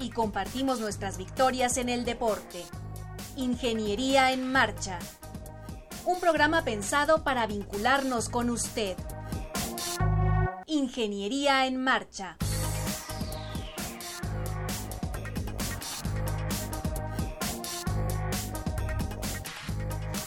[0.00, 2.64] y compartimos nuestras victorias en el deporte.
[3.36, 4.98] Ingeniería en Marcha.
[6.06, 8.96] Un programa pensado para vincularnos con usted.
[10.66, 12.36] Ingeniería en Marcha.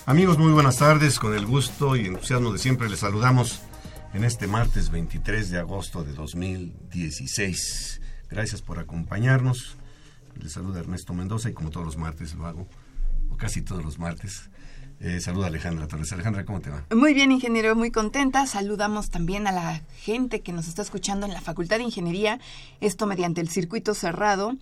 [0.06, 1.18] Amigos, muy buenas tardes.
[1.18, 3.62] Con el gusto y entusiasmo de siempre les saludamos
[4.14, 7.93] en este martes 23 de agosto de 2016.
[8.34, 9.78] Gracias por acompañarnos.
[10.42, 12.68] Les saluda Ernesto Mendoza y como todos los martes lo hago,
[13.30, 14.50] o casi todos los martes.
[15.00, 16.12] Eh, saluda Alejandra Torres.
[16.14, 16.84] Alejandra, ¿cómo te va?
[16.96, 18.48] Muy bien, ingeniero, muy contenta.
[18.48, 22.40] Saludamos también a la gente que nos está escuchando en la Facultad de Ingeniería,
[22.82, 24.58] esto mediante el circuito cerrado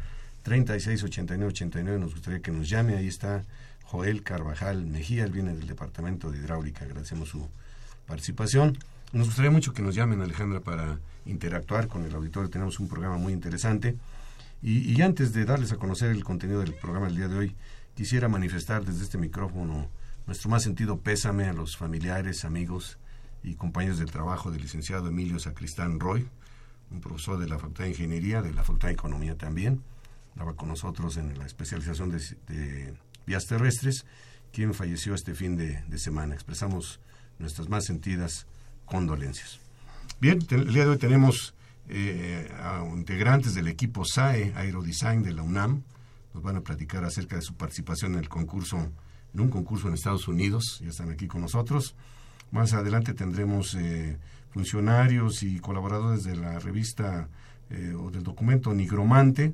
[0.43, 3.43] 36 89 89, nos gustaría que nos llame, ahí está
[3.86, 7.48] Joel Carvajal Mejía, él viene del Departamento de Hidráulica, agradecemos su
[8.05, 8.77] participación.
[9.14, 12.49] Nos gustaría mucho que nos llamen, Alejandra, para interactuar con el auditorio.
[12.49, 13.95] Tenemos un programa muy interesante.
[14.61, 17.55] Y, y, antes de darles a conocer el contenido del programa del día de hoy,
[17.95, 19.89] quisiera manifestar desde este micrófono
[20.27, 22.98] nuestro más sentido pésame a los familiares, amigos
[23.43, 26.27] y compañeros de trabajo del licenciado Emilio Sacristán Roy,
[26.89, 29.83] un profesor de la Facultad de Ingeniería, de la Facultad de Economía también.
[30.32, 32.93] Estaba con nosotros en la especialización de, de
[33.27, 34.05] vías terrestres,
[34.52, 36.33] quien falleció este fin de, de semana.
[36.33, 36.99] Expresamos
[37.37, 38.48] nuestras más sentidas
[38.86, 39.60] condolencias.
[40.20, 41.54] Bien, el día de hoy tenemos
[41.88, 42.50] eh,
[42.94, 45.84] integrantes del equipo SAE Aerodesign de la UNAM.
[46.34, 48.92] Nos van a platicar acerca de su participación en el concurso,
[49.34, 50.80] en un concurso en Estados Unidos.
[50.82, 51.96] Ya están aquí con nosotros.
[52.52, 54.18] Más adelante tendremos eh,
[54.52, 57.30] funcionarios y colaboradores de la revista
[57.70, 59.54] eh, o del documento Nigromante.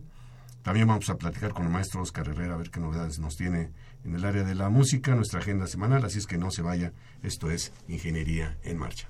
[0.62, 3.72] También vamos a platicar con el maestro Oscar Herrera a ver qué novedades nos tiene
[4.04, 6.06] en el área de la música, nuestra agenda semanal.
[6.06, 6.94] Así es que no se vaya.
[7.24, 9.10] Esto es Ingeniería en Marcha.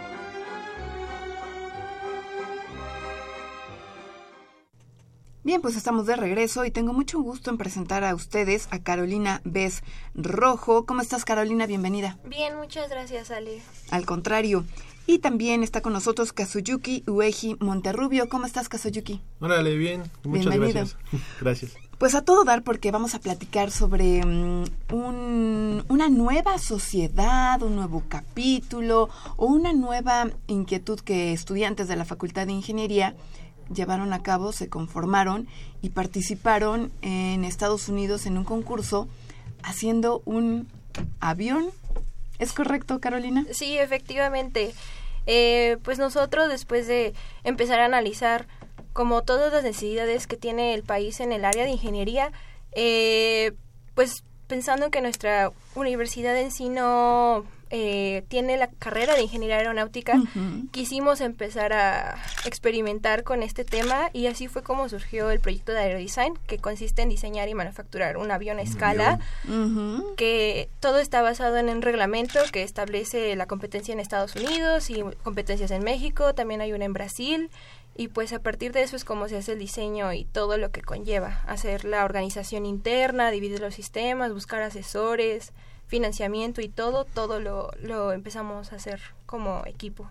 [5.43, 9.41] Bien, pues estamos de regreso y tengo mucho gusto en presentar a ustedes a Carolina
[9.43, 9.81] Bes
[10.13, 10.85] Rojo.
[10.85, 11.65] ¿Cómo estás, Carolina?
[11.65, 12.19] Bienvenida.
[12.25, 13.59] Bien, muchas gracias, Ale.
[13.89, 14.65] Al contrario.
[15.07, 18.29] Y también está con nosotros Kazuyuki Ueji Monterrubio.
[18.29, 19.19] ¿Cómo estás, Kazuyuki?
[19.39, 20.03] Órale, bien.
[20.23, 20.81] Muchas Bienvenido.
[20.81, 20.97] gracias.
[21.41, 21.71] Gracias.
[21.97, 27.75] Pues a todo dar porque vamos a platicar sobre um, un, una nueva sociedad, un
[27.75, 33.15] nuevo capítulo o una nueva inquietud que estudiantes de la Facultad de Ingeniería
[33.73, 35.47] llevaron a cabo, se conformaron
[35.81, 39.07] y participaron en Estados Unidos en un concurso
[39.63, 40.67] haciendo un
[41.19, 41.71] avión.
[42.39, 43.45] ¿Es correcto, Carolina?
[43.51, 44.73] Sí, efectivamente.
[45.27, 47.13] Eh, pues nosotros después de
[47.43, 48.47] empezar a analizar
[48.93, 52.31] como todas las necesidades que tiene el país en el área de ingeniería,
[52.73, 53.53] eh,
[53.95, 60.17] pues pensando que nuestra universidad en sí no eh, tiene la carrera de ingeniería aeronáutica,
[60.17, 60.71] uh -huh.
[60.71, 65.79] quisimos empezar a experimentar con este tema y así fue como surgió el proyecto de
[65.79, 70.15] Aerodesign, que consiste en diseñar y manufacturar un avión a escala, uh -huh.
[70.15, 75.03] que todo está basado en un reglamento que establece la competencia en Estados Unidos y
[75.23, 77.49] competencias en México, también hay una en Brasil
[77.95, 80.71] y pues a partir de eso es como se hace el diseño y todo lo
[80.71, 85.51] que conlleva, hacer la organización interna, dividir los sistemas, buscar asesores,
[85.91, 90.09] financiamiento y todo, todo lo, lo empezamos a hacer como equipo.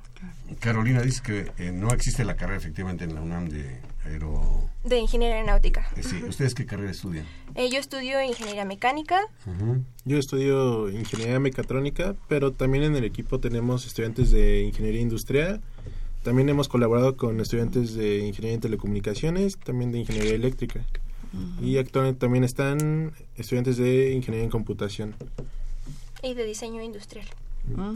[0.61, 4.69] Carolina dice que eh, no existe la carrera efectivamente en la UNAM de aero...
[4.85, 5.88] De ingeniería aeronáutica.
[5.97, 6.23] Eh, sí.
[6.23, 7.25] ¿Ustedes qué carrera estudian?
[7.55, 9.23] Eh, yo estudio ingeniería mecánica.
[10.05, 15.62] Yo estudio ingeniería mecatrónica, pero también en el equipo tenemos estudiantes de ingeniería industrial.
[16.23, 20.85] También hemos colaborado con estudiantes de ingeniería en telecomunicaciones, también de ingeniería eléctrica.
[21.62, 25.15] Y actualmente también están estudiantes de ingeniería en computación.
[26.22, 27.26] Y de diseño industrial.
[27.78, 27.93] Ah.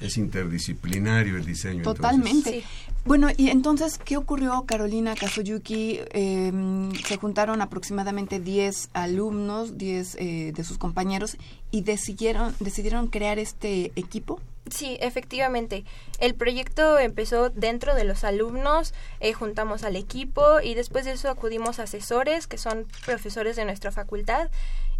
[0.00, 1.82] Es interdisciplinario el diseño.
[1.82, 2.60] Totalmente.
[2.60, 2.64] Sí.
[3.04, 6.00] Bueno, y entonces, ¿qué ocurrió, Carolina Kazoyuki?
[6.12, 11.36] Eh, se juntaron aproximadamente 10 alumnos, 10 eh, de sus compañeros,
[11.70, 14.40] y decidieron, decidieron crear este equipo.
[14.70, 15.84] Sí, efectivamente.
[16.20, 21.28] El proyecto empezó dentro de los alumnos, eh, juntamos al equipo y después de eso
[21.28, 24.48] acudimos a asesores, que son profesores de nuestra facultad,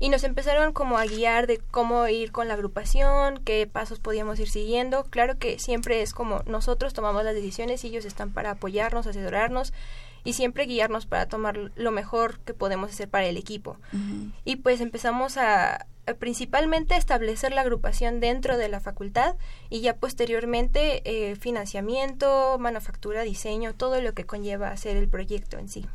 [0.03, 4.41] y nos empezaron como a guiar de cómo ir con la agrupación, qué pasos podíamos
[4.41, 5.05] ir siguiendo.
[5.05, 9.73] Claro que siempre es como nosotros tomamos las decisiones y ellos están para apoyarnos, asesorarnos
[10.25, 13.77] y siempre guiarnos para tomar lo mejor que podemos hacer para el equipo.
[14.45, 19.37] Y pues empezamos a, a principalmente establecer la agrupación dentro de la facultad
[19.71, 25.69] y ya posteriormente eh, financiamiento, manufactura, diseño, todo lo que conlleva hacer el proyecto en
[25.69, 25.87] sí.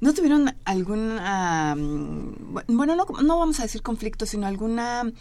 [0.00, 5.12] ¿No tuvieron alguna, mm, bueno, no, no vamos a decir conflicto, sino alguna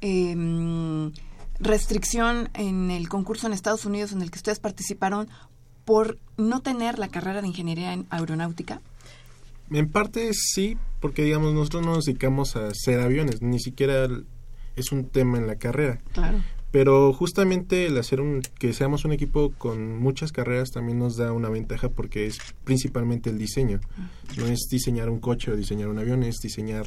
[0.00, 1.10] eh,
[1.60, 5.28] restricción en el concurso en Estados Unidos en el que ustedes participaron
[5.84, 8.80] por no tener la carrera de ingeniería en aeronáutica?
[9.70, 14.08] En parte sí, porque digamos nosotros no nos dedicamos a hacer aviones, ni siquiera
[14.76, 15.98] es un tema en la carrera.
[16.12, 16.38] Claro.
[16.70, 21.32] Pero justamente el hacer un, que seamos un equipo con muchas carreras también nos da
[21.32, 23.80] una ventaja porque es principalmente el diseño.
[24.36, 26.86] No es diseñar un coche o diseñar un avión, es diseñar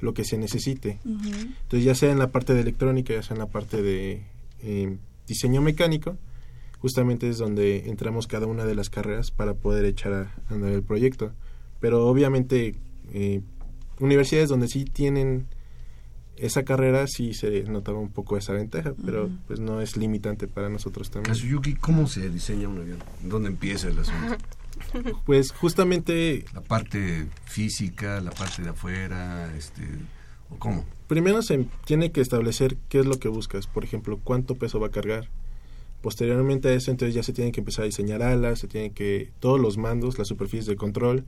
[0.00, 0.98] lo que se necesite.
[1.04, 4.22] Entonces ya sea en la parte de electrónica, ya sea en la parte de
[4.62, 4.96] eh,
[5.26, 6.16] diseño mecánico,
[6.78, 10.82] justamente es donde entramos cada una de las carreras para poder echar a andar el
[10.82, 11.32] proyecto.
[11.78, 12.74] Pero obviamente
[13.12, 13.42] eh,
[13.98, 15.46] universidades donde sí tienen
[16.40, 20.68] esa carrera sí se notaba un poco esa ventaja, pero pues no es limitante para
[20.68, 21.34] nosotros también.
[21.34, 22.98] Kazuyuki, ¿cómo se diseña un avión?
[23.22, 24.36] ¿Dónde empieza el asunto?
[25.26, 29.82] Pues justamente La parte física, la parte de afuera, este,
[30.48, 30.86] ¿o cómo?
[31.10, 34.86] primero se tiene que establecer qué es lo que buscas, por ejemplo, cuánto peso va
[34.86, 35.28] a cargar.
[36.02, 39.32] Posteriormente a eso, entonces ya se tienen que empezar a diseñar alas, se tienen que
[39.40, 41.24] todos los mandos, las superficies de control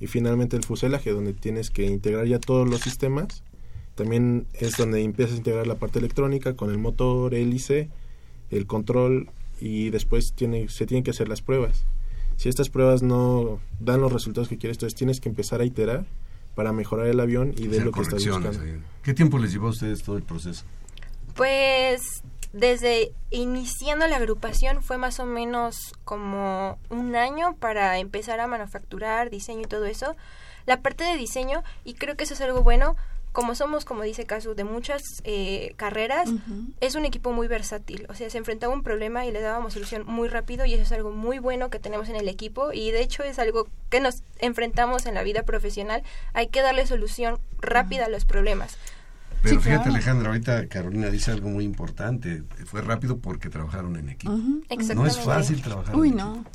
[0.00, 3.44] y finalmente el fuselaje donde tienes que integrar ya todos los sistemas.
[4.00, 7.90] También es donde empiezas a integrar la parte electrónica con el motor, hélice,
[8.50, 9.28] el control
[9.60, 11.84] y después tiene, se tienen que hacer las pruebas.
[12.38, 16.06] Si estas pruebas no dan los resultados que quieres, entonces tienes que empezar a iterar
[16.54, 18.58] para mejorar el avión y ver lo que estás buscando.
[18.62, 18.80] ahí.
[19.02, 20.64] ¿Qué tiempo les llevó a ustedes todo el proceso?
[21.34, 22.00] Pues
[22.54, 29.28] desde iniciando la agrupación fue más o menos como un año para empezar a manufacturar,
[29.28, 30.16] diseño y todo eso.
[30.64, 32.96] La parte de diseño, y creo que eso es algo bueno,
[33.32, 36.28] como somos, como dice Casu, de muchas eh, carreras,
[36.80, 38.06] es un equipo muy versátil.
[38.08, 40.82] O sea, se enfrentaba a un problema y le dábamos solución muy rápido y eso
[40.82, 44.00] es algo muy bueno que tenemos en el equipo y de hecho es algo que
[44.00, 46.02] nos enfrentamos en la vida profesional.
[46.32, 48.76] Hay que darle solución rápida a los problemas.
[49.42, 49.94] Pero Sí, fíjate, claro.
[49.94, 52.42] Alejandra, ahorita Carolina dice algo muy importante.
[52.66, 54.32] Fue rápido porque trabajaron en equipo.
[54.32, 55.18] No Exactamente.
[55.18, 56.34] es fácil trabajar Uy, en no.
[56.34, 56.50] equipo.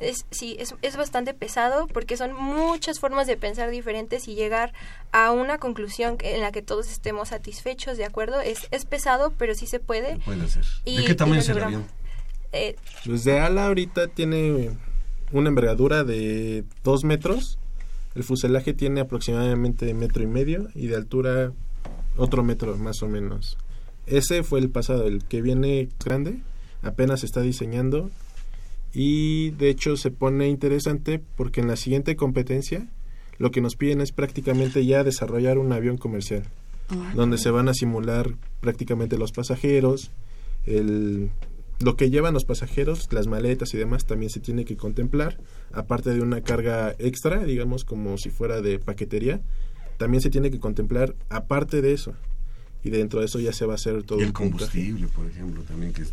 [0.00, 4.72] Es, sí, es, es bastante pesado porque son muchas formas de pensar diferentes y llegar
[5.12, 8.40] a una conclusión que- en la que todos estemos satisfechos, ¿de acuerdo?
[8.40, 10.14] Es, es pesado, pero sí se puede.
[10.16, 10.64] Lo pueden hacer.
[10.84, 11.84] Y- ¿De qué tamaño es el avión?
[12.52, 14.70] Eh, Pues de ala ahorita tiene
[15.32, 17.58] una envergadura de 2 metros.
[18.14, 21.52] El fuselaje tiene aproximadamente metro y medio y de altura
[22.16, 23.56] otro metro más o menos.
[24.06, 26.40] Ese fue el pasado, el que viene grande,
[26.82, 28.10] apenas se está diseñando
[28.92, 32.88] y de hecho se pone interesante porque en la siguiente competencia
[33.38, 36.44] lo que nos piden es prácticamente ya desarrollar un avión comercial
[37.14, 40.10] donde se van a simular prácticamente los pasajeros,
[40.66, 41.30] el,
[41.78, 45.38] lo que llevan los pasajeros, las maletas y demás también se tiene que contemplar,
[45.72, 49.40] aparte de una carga extra, digamos como si fuera de paquetería,
[49.98, 52.14] también se tiene que contemplar aparte de eso.
[52.82, 54.58] Y dentro de eso ya se va a hacer todo Y el un puntaje.
[54.58, 56.04] combustible, por ejemplo, también que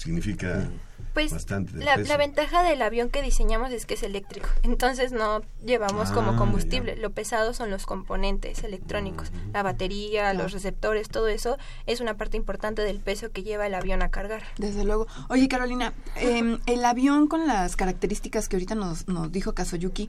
[0.00, 0.68] significa
[1.14, 2.08] pues bastante la, peso.
[2.08, 6.36] la ventaja del avión que diseñamos es que es eléctrico, entonces no llevamos Ah, como
[6.36, 6.94] combustible.
[6.94, 7.02] ya.
[7.02, 12.36] Lo pesado son los componentes electrónicos, la batería, los receptores, todo eso es una parte
[12.36, 14.42] importante del peso que lleva el avión a cargar.
[14.56, 15.06] Desde luego.
[15.28, 20.08] Oye, Carolina, em, el avión con las características que ahorita nos, nos dijo Kazoyuki,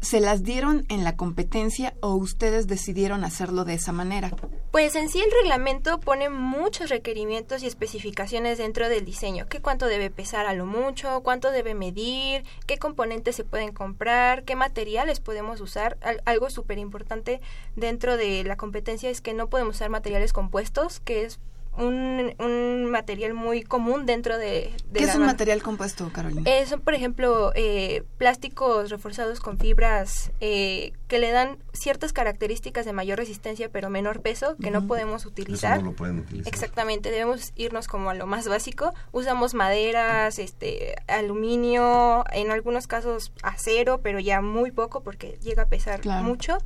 [0.00, 4.30] ¿Se las dieron en la competencia o ustedes decidieron hacerlo de esa manera?
[4.70, 9.48] Pues en sí el reglamento pone muchos requerimientos y especificaciones dentro del diseño.
[9.48, 11.22] ¿Qué cuánto debe pesar a lo mucho?
[11.24, 12.44] ¿Cuánto debe medir?
[12.66, 14.44] ¿Qué componentes se pueden comprar?
[14.44, 15.98] ¿Qué materiales podemos usar?
[16.24, 17.40] algo súper importante
[17.74, 21.40] dentro de la competencia es que no podemos usar materiales compuestos, que es
[21.78, 24.72] un, un material muy común dentro de...
[24.92, 26.42] ¿Qué es un material compuesto, Carolina?
[26.44, 32.84] Eh, son, por ejemplo, eh, plásticos reforzados con fibras eh, que le dan ciertas características
[32.84, 35.74] de mayor resistencia pero menor peso que no podemos utilizar.
[35.74, 36.52] Eso no lo pueden utilizar.
[36.52, 38.92] Exactamente, debemos irnos como a lo más básico.
[39.12, 45.68] Usamos maderas, este, aluminio, en algunos casos acero, pero ya muy poco porque llega a
[45.68, 46.58] pesar mucho.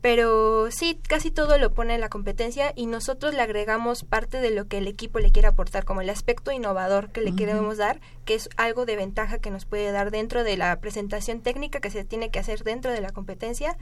[0.00, 4.50] Pero sí, casi todo lo pone en la competencia y nosotros le agregamos parte de
[4.50, 8.00] lo que el equipo le quiere aportar, como el aspecto innovador que le queremos dar,
[8.24, 11.90] que es algo de ventaja que nos puede dar dentro de la presentación técnica que
[11.90, 13.76] se tiene que hacer dentro de la competencia.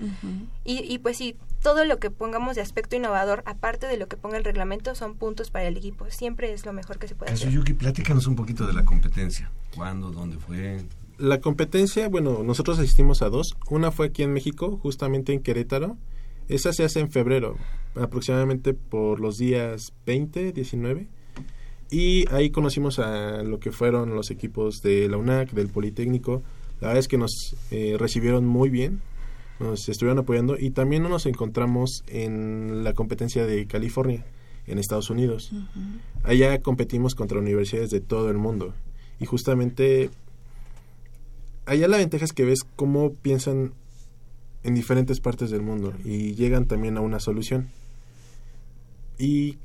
[0.65, 4.17] y, y, pues sí, todo lo que pongamos de aspecto innovador, aparte de lo que
[4.17, 6.07] ponga el reglamento, son puntos para el equipo.
[6.11, 7.51] Siempre es lo mejor que se puede hacer.
[7.51, 9.51] Yuki, platícanos un poquito de la competencia.
[9.75, 10.11] ¿Cuándo?
[10.11, 10.81] ¿Dónde fue?
[11.19, 13.57] La competencia, bueno, nosotros asistimos a dos.
[13.71, 15.97] Una fue aquí en México, justamente en Querétaro.
[16.49, 17.57] Esa se hace en febrero,
[17.95, 21.09] aproximadamente por los días 20, 19.
[21.91, 26.43] Y ahí conocimos a lo que fueron los equipos de la UNAC, del Politécnico.
[26.81, 29.01] La verdad es que nos eh, recibieron muy bien,
[29.59, 34.27] nos estuvieron apoyando y también nos encontramos en la competencia de California,
[34.67, 35.51] en Estados Unidos.
[36.25, 38.75] Allá competimos contra universidades de todo el mundo
[39.19, 40.11] y justamente
[41.67, 43.75] allá la ventaja es que ves cómo piensan
[44.63, 47.69] en diferentes partes del mundo y llegan también a una solución.
[49.19, 49.59] Y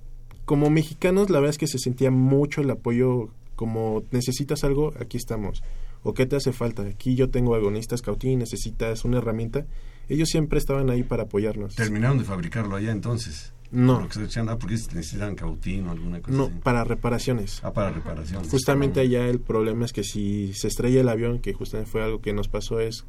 [0.46, 5.17] como mexicanos, la verdad es que se sentía mucho el apoyo, como necesitas algo, aquí
[5.17, 5.63] estamos.
[6.03, 9.65] O qué te hace falta, aquí yo tengo agonistas cautín, necesitas una herramienta.
[10.10, 11.75] Ellos siempre estaban ahí para apoyarnos.
[11.75, 13.53] ¿Terminaron de fabricarlo allá entonces?
[13.72, 14.00] No.
[14.00, 17.62] Porque se ah, porque necesitan cautín o alguna cosa No, para reparaciones.
[17.63, 18.50] Ah, para reparaciones.
[18.50, 22.22] Justamente allá el problema es que si se estrella el avión, que justamente fue algo
[22.22, 23.06] que nos pasó, es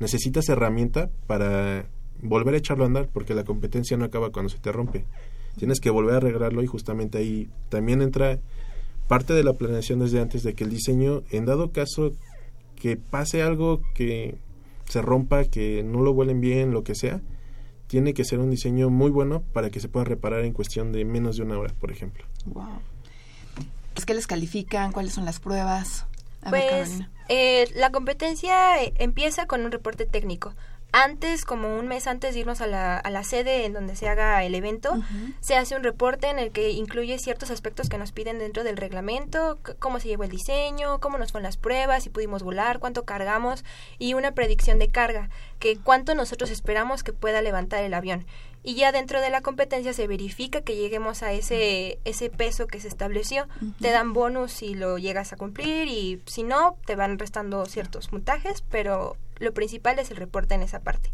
[0.00, 1.86] necesitas herramienta para
[2.20, 5.04] volver a echarlo a andar, porque la competencia no acaba cuando se te rompe.
[5.56, 8.38] Tienes que volver a arreglarlo y justamente ahí también entra
[9.08, 12.12] parte de la planeación desde antes de que el diseño, en dado caso
[12.76, 14.36] que pase algo que
[14.88, 17.20] se rompa, que no lo vuelen bien, lo que sea,
[17.92, 21.04] tiene que ser un diseño muy bueno para que se pueda reparar en cuestión de
[21.04, 22.24] menos de una hora, por ejemplo.
[22.46, 22.80] Wow.
[23.94, 24.92] ¿Es que les califican?
[24.92, 26.06] ¿Cuáles son las pruebas?
[26.48, 30.54] pues eh, la competencia eh, empieza con un reporte técnico
[30.92, 34.08] antes, como un mes antes de irnos a la, a la sede en donde se
[34.08, 35.02] haga el evento,
[35.40, 38.76] se hace un reporte en el que incluye ciertos aspectos que nos piden dentro del
[38.76, 43.04] reglamento, cómo se llevó el diseño, cómo nos fueron las pruebas, si pudimos volar, cuánto
[43.04, 43.64] cargamos
[43.98, 48.26] y una predicción de carga, que cuánto nosotros esperamos que pueda levantar el avión.
[48.62, 52.80] Y ya dentro de la competencia se verifica que lleguemos a ese, ese peso que
[52.80, 53.48] se estableció.
[53.80, 58.12] Te dan bonus si lo llegas a cumplir y si no, te van restando ciertos
[58.12, 61.10] montajes, pero lo principal es el reporte en esa parte.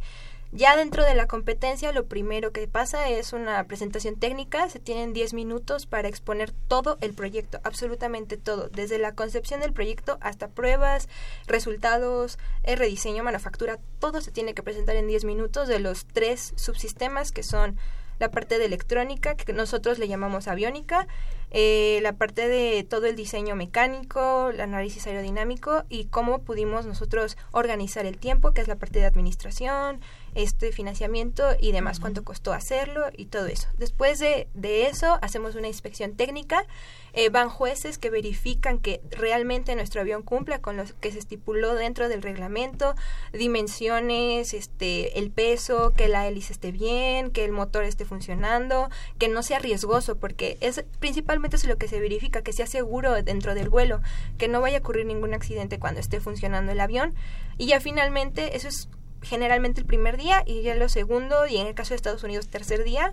[0.51, 4.71] Ya dentro de la competencia, lo primero que pasa es una presentación técnica.
[4.71, 9.75] Se tienen 10 minutos para exponer todo el proyecto, absolutamente todo, desde la concepción del
[9.75, 11.09] proyecto hasta pruebas,
[11.47, 16.55] resultados, el rediseño, manufactura, todo se tiene que presentar en 10 minutos de los tres
[16.57, 17.77] subsistemas que son
[18.19, 21.07] la parte de electrónica, que nosotros le llamamos aviónica,
[21.51, 27.39] eh, la parte de todo el diseño mecánico, el análisis aerodinámico y cómo pudimos nosotros
[27.53, 30.01] organizar el tiempo, que es la parte de administración,
[30.35, 33.69] este financiamiento y demás, cuánto costó hacerlo y todo eso.
[33.79, 36.65] Después de, de eso, hacemos una inspección técnica,
[37.13, 41.75] eh, van jueces que verifican que realmente nuestro avión cumpla con lo que se estipuló
[41.75, 42.95] dentro del reglamento,
[43.33, 49.29] dimensiones, este, el peso, que la hélice esté bien, que el motor esté funcionando, que
[49.29, 53.55] no sea riesgoso, porque es principalmente es lo que se verifica, que sea seguro dentro
[53.55, 54.01] del vuelo,
[54.37, 57.15] que no vaya a ocurrir ningún accidente cuando esté funcionando el avión.
[57.57, 58.89] Y ya finalmente, eso es
[59.23, 62.49] generalmente el primer día y ya lo segundo y en el caso de Estados Unidos
[62.49, 63.13] tercer día.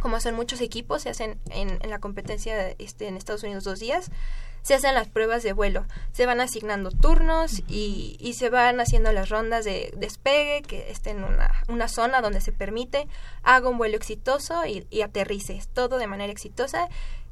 [0.00, 3.80] Como son muchos equipos se hacen en, en la competencia este, en Estados Unidos dos
[3.80, 4.10] días
[4.62, 5.86] se hacen las pruebas de vuelo.
[6.12, 11.18] Se van asignando turnos y, y se van haciendo las rondas de despegue que estén
[11.18, 13.08] en una, una zona donde se permite
[13.42, 16.88] haga un vuelo exitoso y, y aterrice todo de manera exitosa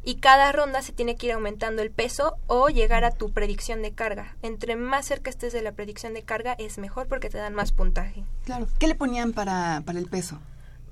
[0.06, 3.82] y cada ronda se tiene que ir aumentando el peso o llegar a tu predicción
[3.82, 4.36] de carga.
[4.40, 7.72] Entre más cerca estés de la predicción de carga es mejor porque te dan más
[7.72, 8.22] puntaje.
[8.44, 8.68] Claro.
[8.78, 10.38] ¿Qué le ponían para, para el peso?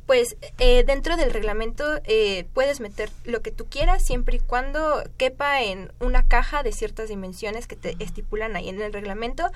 [0.07, 5.05] Pues eh, dentro del reglamento eh, puedes meter lo que tú quieras siempre y cuando
[5.17, 9.49] quepa en una caja de ciertas dimensiones que te estipulan ahí en el reglamento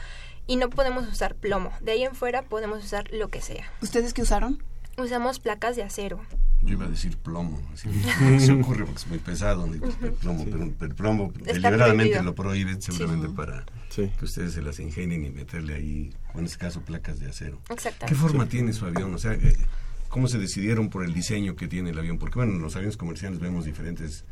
[0.47, 1.73] y no podemos usar plomo.
[1.81, 3.71] De ahí en fuera podemos usar lo que sea.
[3.83, 4.63] ¿Ustedes qué usaron?
[4.97, 6.21] Usamos placas de acero.
[6.63, 7.89] Yo iba a decir plomo, así
[8.41, 9.81] se ocurre porque es muy pesado, el
[10.15, 12.23] plomo, pero el plomo Está deliberadamente prohibido.
[12.25, 14.11] lo prohíben seguramente para Sí.
[14.19, 17.61] que ustedes se las ingenien y meterle ahí, o en este caso, placas de acero.
[17.67, 18.15] ¿Qué Exactamente.
[18.21, 19.15] forma tiene su avión?
[19.15, 19.57] O sea, eh,
[20.09, 22.19] ¿cómo se decidieron por el diseño que tiene el avión?
[22.19, 24.25] Porque, bueno, en los aviones comerciales vemos diferentes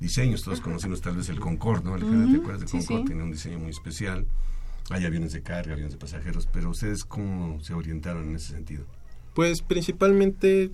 [0.00, 1.94] diseños, todos conocemos tal vez el Concorde, ¿no?
[1.94, 3.02] Alejandra, ¿te acuerdas del sí, Concorde?
[3.02, 3.06] sí.
[3.08, 4.26] Tiene un diseño muy especial.
[4.90, 8.84] Hay aviones de carga, aviones de pasajeros, pero ustedes, ¿cómo se orientaron en ese sentido?
[9.34, 10.70] Pues principalmente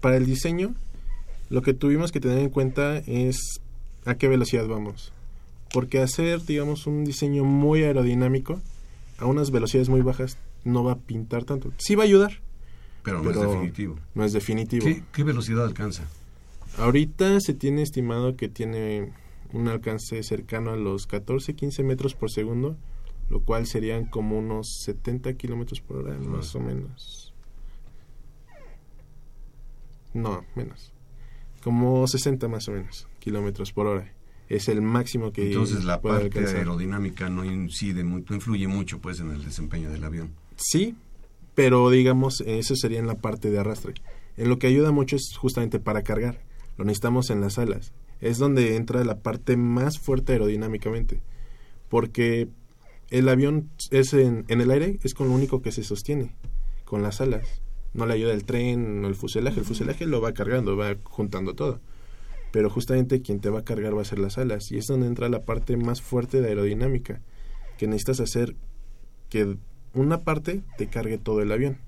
[0.00, 0.74] para el diseño,
[1.48, 3.60] lo que tuvimos que tener en cuenta es
[4.04, 5.12] a qué velocidad vamos.
[5.72, 8.60] Porque hacer, digamos, un diseño muy aerodinámico
[9.18, 11.72] a unas velocidades muy bajas no va a pintar tanto.
[11.78, 12.32] Sí va a ayudar,
[13.02, 13.98] Pero no es definitivo.
[14.14, 14.84] no es definitivo.
[14.84, 16.04] ¿Qué, qué velocidad alcanza?
[16.78, 19.12] Ahorita se tiene estimado que tiene
[19.52, 22.76] un alcance cercano a los 14, 15 metros por segundo,
[23.28, 27.29] lo cual serían como unos 70 kilómetros por hora, más o menos.
[30.14, 30.92] No, menos.
[31.62, 34.12] Como 60 más o menos kilómetros por hora.
[34.48, 36.58] Es el máximo que Entonces la puede parte alcanzar.
[36.58, 40.32] aerodinámica no incide, no influye mucho pues en el desempeño del avión.
[40.56, 40.96] Sí,
[41.54, 43.94] pero digamos, eso sería en la parte de arrastre.
[44.36, 46.40] En lo que ayuda mucho es justamente para cargar.
[46.76, 47.92] Lo necesitamos en las alas.
[48.20, 51.20] Es donde entra la parte más fuerte aerodinámicamente.
[51.88, 52.48] Porque
[53.10, 56.34] el avión es en, en el aire, es con lo único que se sostiene,
[56.84, 57.62] con las alas.
[57.94, 59.60] No le ayuda el tren o el fuselaje.
[59.60, 61.80] El fuselaje lo va cargando, va juntando todo.
[62.52, 64.70] Pero justamente quien te va a cargar va a ser las alas.
[64.72, 67.20] Y es donde entra la parte más fuerte de aerodinámica.
[67.78, 68.54] Que necesitas hacer
[69.28, 69.56] que
[69.94, 71.78] una parte te cargue todo el avión.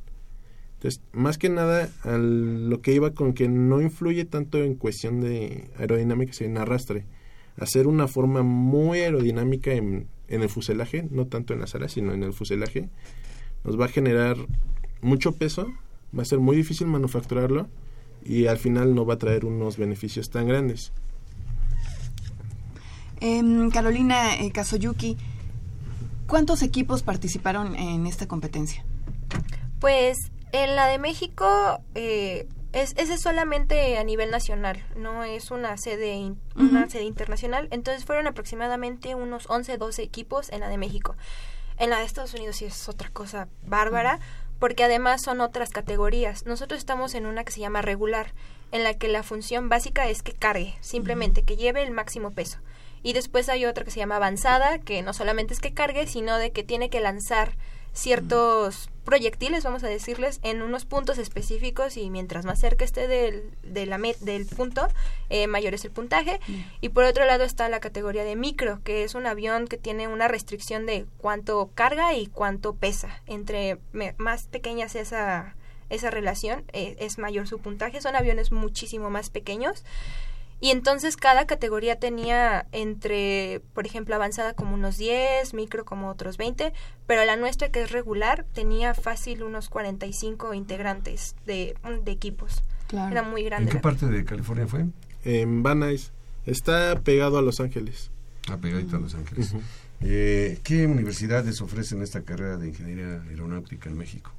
[0.74, 5.20] Entonces, más que nada, al- lo que iba con que no influye tanto en cuestión
[5.20, 7.04] de aerodinámica, sino en arrastre.
[7.56, 12.12] Hacer una forma muy aerodinámica en, en el fuselaje, no tanto en las alas, sino
[12.12, 12.88] en el fuselaje,
[13.62, 14.36] nos va a generar
[15.02, 15.68] mucho peso,
[16.16, 17.68] va a ser muy difícil manufacturarlo
[18.24, 20.92] y al final no va a traer unos beneficios tan grandes.
[23.20, 25.16] Em, Carolina eh, Kazoyuki,
[26.26, 28.84] ¿cuántos equipos participaron en esta competencia?
[29.80, 30.18] Pues
[30.52, 35.76] en la de México eh, es, ese es solamente a nivel nacional, no es una
[35.76, 37.68] sede in- una sede internacional.
[37.70, 41.14] Entonces fueron aproximadamente unos 11, 12 equipos en la de México.
[41.78, 44.18] En la de Estados Unidos sí es otra cosa bárbara,
[44.62, 46.46] porque además son otras categorías.
[46.46, 48.32] Nosotros estamos en una que se llama regular,
[48.70, 52.58] en la que la función básica es que cargue, simplemente que lleve el máximo peso.
[53.02, 56.38] Y después hay otra que se llama avanzada, que no solamente es que cargue, sino
[56.38, 57.56] de que tiene que lanzar
[57.92, 63.42] ciertos proyectiles, vamos a decirles, en unos puntos específicos y mientras más cerca esté del,
[63.62, 64.86] de la met- del punto,
[65.28, 66.40] eh, mayor es el puntaje.
[66.80, 70.08] Y por otro lado está la categoría de micro, que es un avión que tiene
[70.08, 73.22] una restricción de cuánto carga y cuánto pesa.
[73.26, 75.56] Entre me- más pequeña sea esa,
[75.90, 78.00] esa relación, eh, es mayor su puntaje.
[78.00, 79.84] Son aviones muchísimo más pequeños.
[80.62, 86.36] Y entonces cada categoría tenía entre, por ejemplo, avanzada como unos 10, micro como otros
[86.36, 86.72] 20,
[87.08, 92.62] pero la nuestra que es regular tenía fácil unos 45 integrantes de, de equipos.
[92.86, 93.10] Claro.
[93.10, 93.68] Era muy ¿En grande.
[93.70, 94.86] qué la- parte de California fue?
[95.24, 96.12] En Van Nuys
[96.46, 98.12] está pegado a Los Ángeles.
[98.48, 99.54] Ah, pegadito a Los Ángeles.
[100.00, 104.30] Eh, ¿Qué universidades ofrecen esta carrera de ingeniería aeronáutica en México?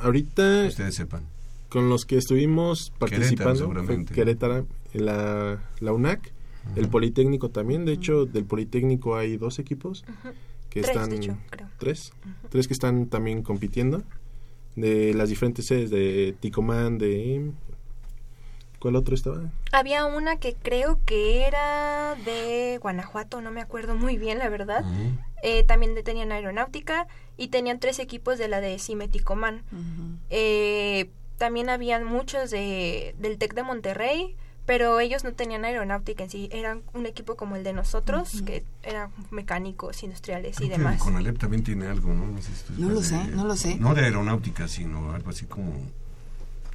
[0.00, 1.24] Ahorita Que ustedes sepan.
[1.68, 4.14] con los que estuvimos participando seguramente.
[4.14, 6.32] Querétaro, la, la UNAC,
[6.76, 7.84] el Politécnico también.
[7.84, 10.04] De hecho, del Politécnico hay dos equipos
[10.70, 11.68] que Tres, están de hecho, creo.
[11.78, 12.12] tres,
[12.50, 14.02] tres que están también compitiendo
[14.76, 17.50] de las diferentes sedes de Ticomán, de
[18.78, 19.50] ¿cuál otro estaba?
[19.72, 24.84] Había una que creo que era de Guanajuato, no me acuerdo muy bien, la verdad.
[25.42, 29.62] Eh, también de- tenían aeronáutica y tenían tres equipos de la de Cimeticomán.
[30.30, 34.36] Eh, también habían muchos de, del TEC de Monterrey,
[34.68, 38.64] pero ellos no tenían aeronáutica en sí, eran un equipo como el de nosotros, que
[38.82, 40.94] eran mecánicos, industriales y Creo demás.
[40.96, 42.26] el CONALEP también tiene algo, ¿no?
[42.26, 43.76] No, sé si tú No lo sé, no lo sé.
[43.76, 45.72] No de aeronáutica, sino algo así como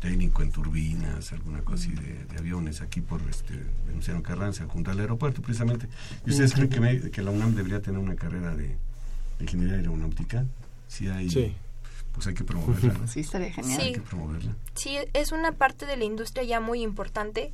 [0.02, 3.54] técnico en turbinas, alguna cosa así de, de aviones, aquí por este
[3.88, 5.88] Venustiano Carranza, junto al aeropuerto precisamente.
[6.26, 8.76] ¿Y ustedes creen que, me- que la UNAM debería tener una carrera de, de
[9.40, 10.46] ingeniería aeronáutica?
[10.88, 11.56] Sí hay, Sí.
[12.14, 13.08] Pues hay que promoverla, ¿no?
[13.08, 13.82] Sí, estaría genial.
[13.82, 13.88] Sí.
[13.88, 14.56] Hay que promoverla.
[14.76, 17.52] Sí, es una parte de la industria ya muy importante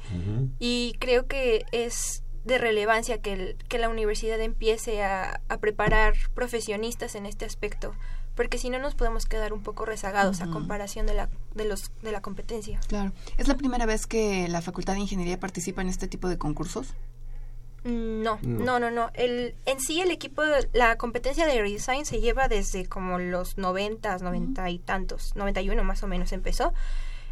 [0.59, 7.15] y creo que es de relevancia que, que la universidad empiece a, a, preparar profesionistas
[7.15, 7.93] en este aspecto,
[8.35, 11.91] porque si no nos podemos quedar un poco rezagados a comparación de la, de, los,
[12.01, 12.79] de la competencia.
[12.87, 13.11] Claro.
[13.37, 16.95] ¿Es la primera vez que la Facultad de Ingeniería participa en este tipo de concursos?
[17.83, 19.09] No, no, no, no.
[19.13, 24.21] El, en sí el equipo, la competencia de redesign se lleva desde como los noventas,
[24.21, 26.73] noventa y tantos, 91 más o menos empezó.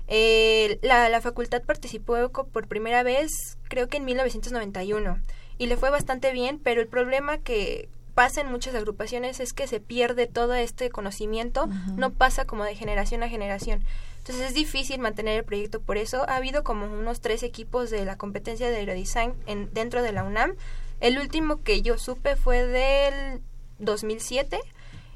[0.07, 5.19] Eh, la, la facultad participó por primera vez, creo que en 1991,
[5.57, 9.67] y le fue bastante bien, pero el problema que pasa en muchas agrupaciones es que
[9.67, 13.83] se pierde todo este conocimiento, no pasa como de generación a generación.
[14.27, 15.79] Entonces es difícil mantener el proyecto.
[15.79, 20.01] Por eso ha habido como unos tres equipos de la competencia de aerodesign en, dentro
[20.01, 20.51] de la UNAM.
[20.99, 23.39] El último que yo supe fue del
[23.79, 24.59] 2007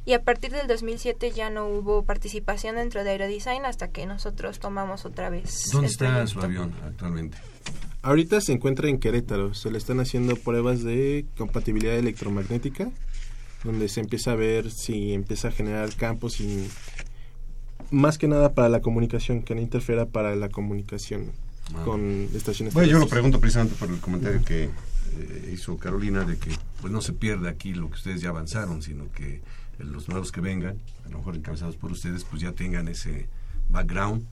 [0.05, 4.59] y a partir del 2007 ya no hubo participación dentro de aerodesign hasta que nosotros
[4.59, 5.69] tomamos otra vez.
[5.73, 7.37] ¿Dónde está su avión actualmente?
[8.03, 9.53] Ahorita se encuentra en Querétaro.
[9.53, 12.89] Se le están haciendo pruebas de compatibilidad electromagnética,
[13.65, 16.69] donde se empieza a ver si empieza a generar campos y
[17.91, 21.31] más que nada para la comunicación, que no interfiera para la comunicación
[21.75, 21.83] ah.
[21.85, 22.73] con estaciones.
[22.73, 26.91] Bueno, yo lo pregunto precisamente por el comentario que eh, hizo Carolina de que pues
[26.91, 29.41] no se pierde aquí lo que ustedes ya avanzaron, sino que
[29.77, 33.27] los nuevos que vengan, a lo mejor encabezados por ustedes, pues ya tengan ese
[33.69, 34.25] background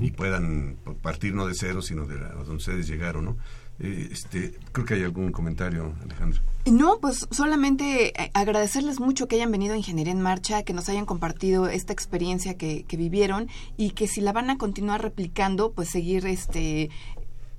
[0.00, 3.36] y puedan partir no de cero, sino de donde ustedes llegaron, ¿no?
[3.80, 6.40] Eh, este, creo que hay algún comentario, Alejandro.
[6.66, 10.88] No, pues solamente eh, agradecerles mucho que hayan venido a Ingeniería en Marcha, que nos
[10.88, 15.72] hayan compartido esta experiencia que, que vivieron y que si la van a continuar replicando,
[15.72, 16.90] pues seguir este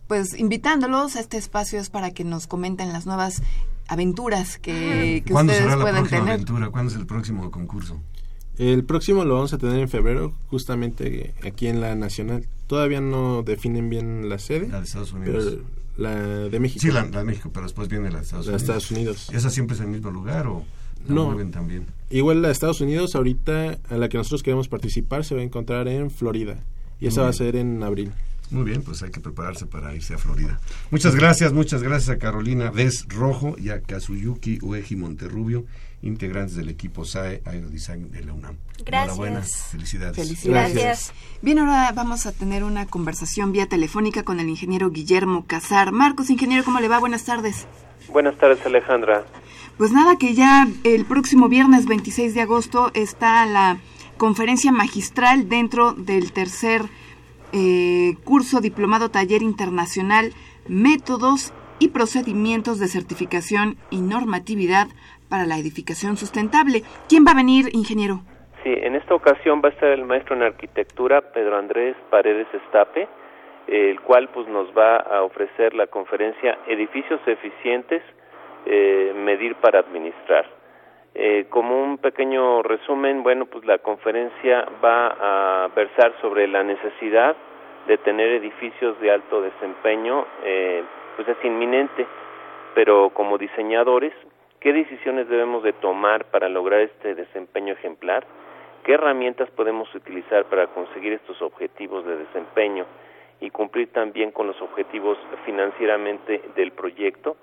[0.08, 3.44] pues invitándolos a este espacio es para que nos comenten las nuevas
[3.88, 6.34] aventuras que, que ¿Cuándo ustedes será la puedan próxima tener.
[6.34, 6.70] aventura?
[6.70, 8.02] ¿Cuándo es el próximo concurso?
[8.58, 12.48] El próximo lo vamos a tener en febrero, justamente aquí en la Nacional.
[12.68, 14.68] Todavía no definen bien la sede.
[14.68, 15.46] La de Estados Unidos.
[15.46, 16.16] Pero la
[16.50, 16.80] de México.
[16.82, 18.68] Sí, la, la, de México, pero después viene la de Estados la Unidos.
[18.68, 19.30] de Estados Unidos.
[19.32, 20.64] ¿Y esa siempre es el mismo lugar o
[21.08, 21.26] la No.
[21.28, 21.86] mueven también?
[22.10, 25.44] Igual la de Estados Unidos, ahorita a la que nosotros queremos participar, se va a
[25.44, 26.58] encontrar en Florida.
[27.00, 28.12] Y esa Muy va a ser en abril.
[28.52, 30.60] Muy bien, pues hay que prepararse para irse a Florida.
[30.90, 35.66] Muchas gracias, muchas gracias a Carolina Des Rojo y a Kazuyuki Ueji Monterrubio,
[36.02, 38.58] integrantes del equipo SAE Aerodesign de la UNAM.
[38.86, 39.18] Gracias.
[39.18, 40.16] Enhorabuena, felicidades.
[40.16, 40.74] Felicidades.
[40.74, 41.14] Gracias.
[41.42, 45.92] Bien, ahora vamos a tener una conversación vía telefónica con el ingeniero Guillermo Casar.
[45.92, 47.00] Marcos, ingeniero, ¿cómo le va?
[47.00, 47.68] Buenas tardes.
[48.10, 49.26] Buenas tardes, Alejandra.
[49.78, 53.80] Pues nada, que ya el próximo viernes 26 de agosto está la
[54.18, 56.84] conferencia magistral dentro del tercer
[57.52, 60.34] eh, curso diplomado taller internacional
[60.70, 64.88] Métodos y procedimientos de certificación y normatividad
[65.30, 66.82] para la edificación sustentable.
[67.08, 68.22] ¿Quién va a venir, ingeniero?
[68.64, 73.08] Sí, en esta ocasión va a estar el maestro en arquitectura Pedro Andrés Paredes Estape,
[73.68, 78.02] el cual pues nos va a ofrecer la conferencia Edificios eficientes,
[78.66, 80.46] eh, medir para administrar.
[81.16, 87.36] Eh, como un pequeño resumen, bueno, pues la conferencia va a versar sobre la necesidad
[87.88, 90.84] de tener edificios de alto desempeño, eh,
[91.16, 92.06] pues es inminente,
[92.76, 94.14] pero como diseñadores,
[94.60, 98.26] ¿qué decisiones debemos de tomar para lograr este desempeño ejemplar?
[98.84, 102.86] ¿Qué herramientas podemos utilizar para conseguir estos objetivos de desempeño
[103.40, 107.38] y cumplir también con los objetivos financieramente del proyecto?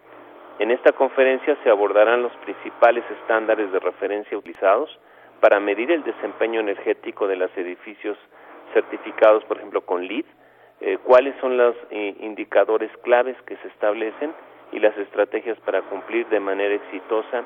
[0.58, 4.98] En esta conferencia se abordarán los principales estándares de referencia utilizados
[5.40, 8.16] para medir el desempeño energético de los edificios
[8.72, 10.24] certificados, por ejemplo, con LEED,
[10.80, 14.32] eh, cuáles son los eh, indicadores claves que se establecen
[14.72, 17.44] y las estrategias para cumplir de manera exitosa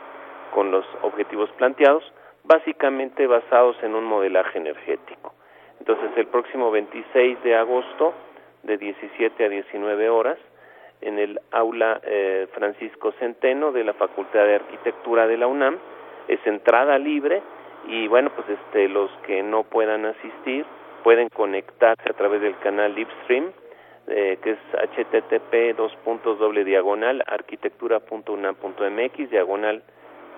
[0.52, 2.02] con los objetivos planteados,
[2.44, 5.35] básicamente basados en un modelaje energético.
[5.78, 8.14] Entonces, el próximo 26 de agosto,
[8.62, 10.38] de 17 a 19 horas,
[11.00, 15.78] en el aula eh, Francisco Centeno de la Facultad de Arquitectura de la UNAM,
[16.28, 17.42] es entrada libre
[17.87, 20.66] y bueno, pues este los que no puedan asistir
[21.02, 23.52] pueden conectarse a través del canal Livestream,
[24.11, 29.83] eh, que es http dos puntos doble diagonal arquitectura.unam.mx diagonal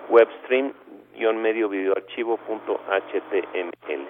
[0.09, 0.73] webstream
[1.15, 4.07] guion medio videoarchivo punto html.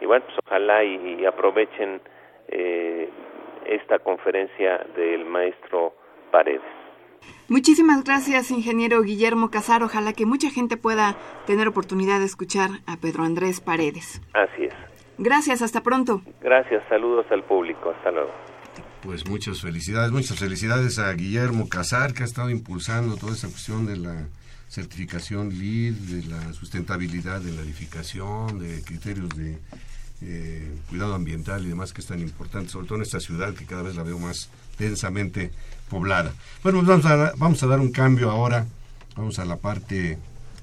[0.00, 2.00] Y bueno, pues ojalá y, y aprovechen
[2.48, 3.08] eh,
[3.66, 5.94] esta conferencia del maestro
[6.30, 6.62] Paredes.
[7.48, 9.82] Muchísimas gracias, ingeniero Guillermo Casar.
[9.82, 14.20] Ojalá que mucha gente pueda tener oportunidad de escuchar a Pedro Andrés Paredes.
[14.32, 14.74] Así es.
[15.18, 16.22] Gracias, hasta pronto.
[16.40, 17.90] Gracias, saludos al público.
[17.90, 18.30] Hasta luego.
[19.04, 23.84] Pues muchas felicidades, muchas felicidades a Guillermo Casar, que ha estado impulsando toda esa cuestión
[23.84, 24.28] de la
[24.70, 29.58] certificación LEED, de la sustentabilidad de la edificación, de criterios de
[30.22, 33.66] eh, cuidado ambiental y demás que es tan importante, sobre todo en esta ciudad que
[33.66, 35.50] cada vez la veo más densamente
[35.90, 36.32] poblada.
[36.62, 38.66] Bueno, pues vamos a, vamos a dar un cambio ahora,
[39.16, 40.18] vamos a la parte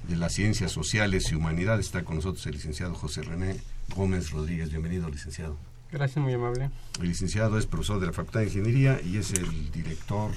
[0.08, 1.86] de las ciencias sociales y humanidades.
[1.86, 3.60] Está con nosotros el licenciado José René
[3.94, 4.70] Gómez Rodríguez.
[4.70, 5.71] Bienvenido, licenciado.
[5.92, 6.70] Gracias, muy amable.
[7.00, 10.30] El licenciado es profesor de la Facultad de Ingeniería y es el director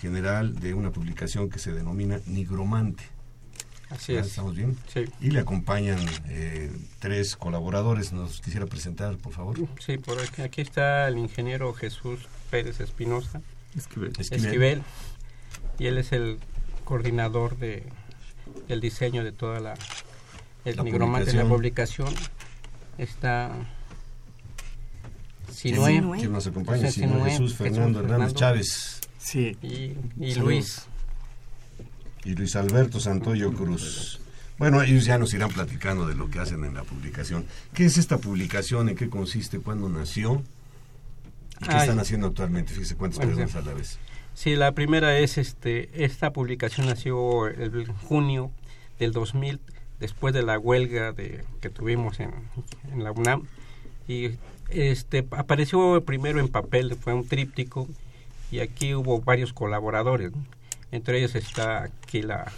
[0.00, 3.04] general de una publicación que se denomina Nigromante.
[3.90, 4.28] Así es.
[4.28, 4.76] ¿Estamos bien?
[4.92, 5.04] Sí.
[5.20, 8.12] Y le acompañan eh, tres colaboradores.
[8.12, 9.56] ¿Nos quisiera presentar, por favor?
[9.78, 12.20] Sí, por aquí, aquí está el ingeniero Jesús
[12.50, 13.40] Pérez Espinosa.
[13.76, 14.12] Esquivel.
[14.18, 14.82] Esquivel.
[15.78, 16.38] Y él es el
[16.84, 17.84] coordinador de
[18.68, 19.74] el diseño de toda la
[20.64, 22.08] el La nigromante de la publicación.
[22.08, 22.38] publicación.
[22.98, 23.52] Está
[25.52, 25.92] Sinué.
[25.96, 26.78] Sinué ¿Quién nos acompaña?
[26.86, 28.38] José Señor Sinué, Jesús Fernando Jesús Hernández Fernando.
[28.38, 29.56] Chávez Sí.
[29.62, 30.34] y.
[30.36, 30.82] Luis.
[32.24, 34.20] y Luis Alberto Santoyo Cruz.
[34.58, 37.44] Bueno, ellos ya nos irán platicando de lo que hacen en la publicación.
[37.74, 38.88] ¿Qué es esta publicación?
[38.88, 39.60] ¿En qué consiste?
[39.60, 40.42] ¿Cuándo nació?
[41.60, 41.80] ¿Y qué Ay.
[41.82, 42.72] están haciendo actualmente?
[42.72, 43.68] Fíjese cuántas Bueno, preguntas sí.
[43.68, 43.98] a la vez.
[44.34, 48.50] Sí, la primera es este esta publicación nació el junio
[48.98, 49.60] del 2000
[50.00, 52.32] después de la huelga de que tuvimos en,
[52.92, 53.44] en la UNAM
[54.06, 54.30] y
[54.68, 57.88] este apareció primero en papel, fue un tríptico
[58.50, 60.32] y aquí hubo varios colaboradores.
[60.90, 62.50] Entre ellos está aquí la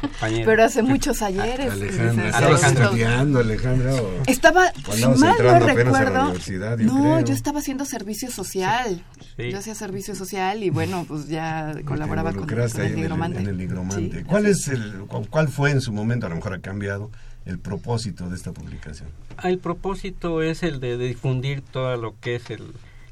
[0.00, 0.44] compañera.
[0.44, 1.72] Pero hace muchos ayeres.
[1.72, 2.26] Alejandra.
[2.26, 2.84] ¿estabas Alejandra.
[2.84, 3.94] estudiando, Alejandra?
[3.94, 7.20] o- Estaba, si mal no entrando apenas a la recuerdo, universidad, yo no, creo?
[7.20, 9.04] yo estaba haciendo servicio social.
[9.36, 9.50] Sí.
[9.50, 13.38] Yo hacía servicio social y bueno, pues ya colaboraba con, con el en el- nigromante.
[13.40, 14.18] En el nigromante.
[14.18, 17.10] Sí, ¿Cuál, es el, cu- ¿Cuál fue en su momento, a lo mejor ha cambiado,
[17.46, 19.08] el propósito de esta publicación?
[19.38, 22.64] Ah, El propósito es el de, de difundir todo lo que es el,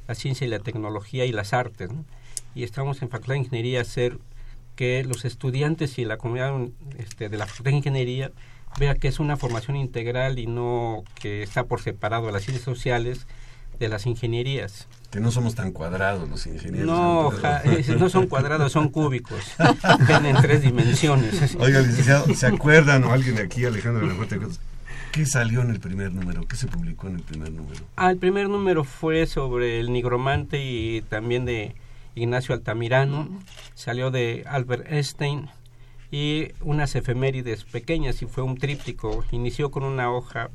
[0.07, 1.91] la ciencia y la tecnología y las artes.
[1.91, 2.05] ¿no?
[2.55, 4.19] Y estamos en Facultad de Ingeniería a hacer
[4.79, 6.55] que los estudiantes y la comunidad
[6.99, 8.31] este, de la Facultad de Ingeniería
[8.79, 12.65] vea que es una formación integral y no que está por separado de las ciencias
[12.65, 13.27] sociales
[13.81, 14.87] de las ingenierías.
[15.11, 16.87] Que no somos tan cuadrados los ingenieros.
[16.87, 17.31] No, ¿no?
[17.33, 17.63] ja-
[17.99, 19.41] no son cuadrados, son cúbicos.
[20.07, 21.57] Ven en tres dimensiones.
[21.59, 24.61] Oiga, licenciado, ¿se acuerdan o alguien de aquí, Alejandro, a lo mejor te acuerdas?
[25.11, 26.47] ¿Qué salió en el primer número?
[26.47, 27.81] ¿Qué se publicó en el primer número?
[27.97, 31.75] Ah, el primer número fue sobre el nigromante y también de
[32.19, 33.29] Ignacio Altamirano.
[33.75, 35.49] Salió de Albert Einstein
[36.11, 39.25] y unas efemérides pequeñas y fue un tríptico.
[39.31, 40.51] Inició con una hoja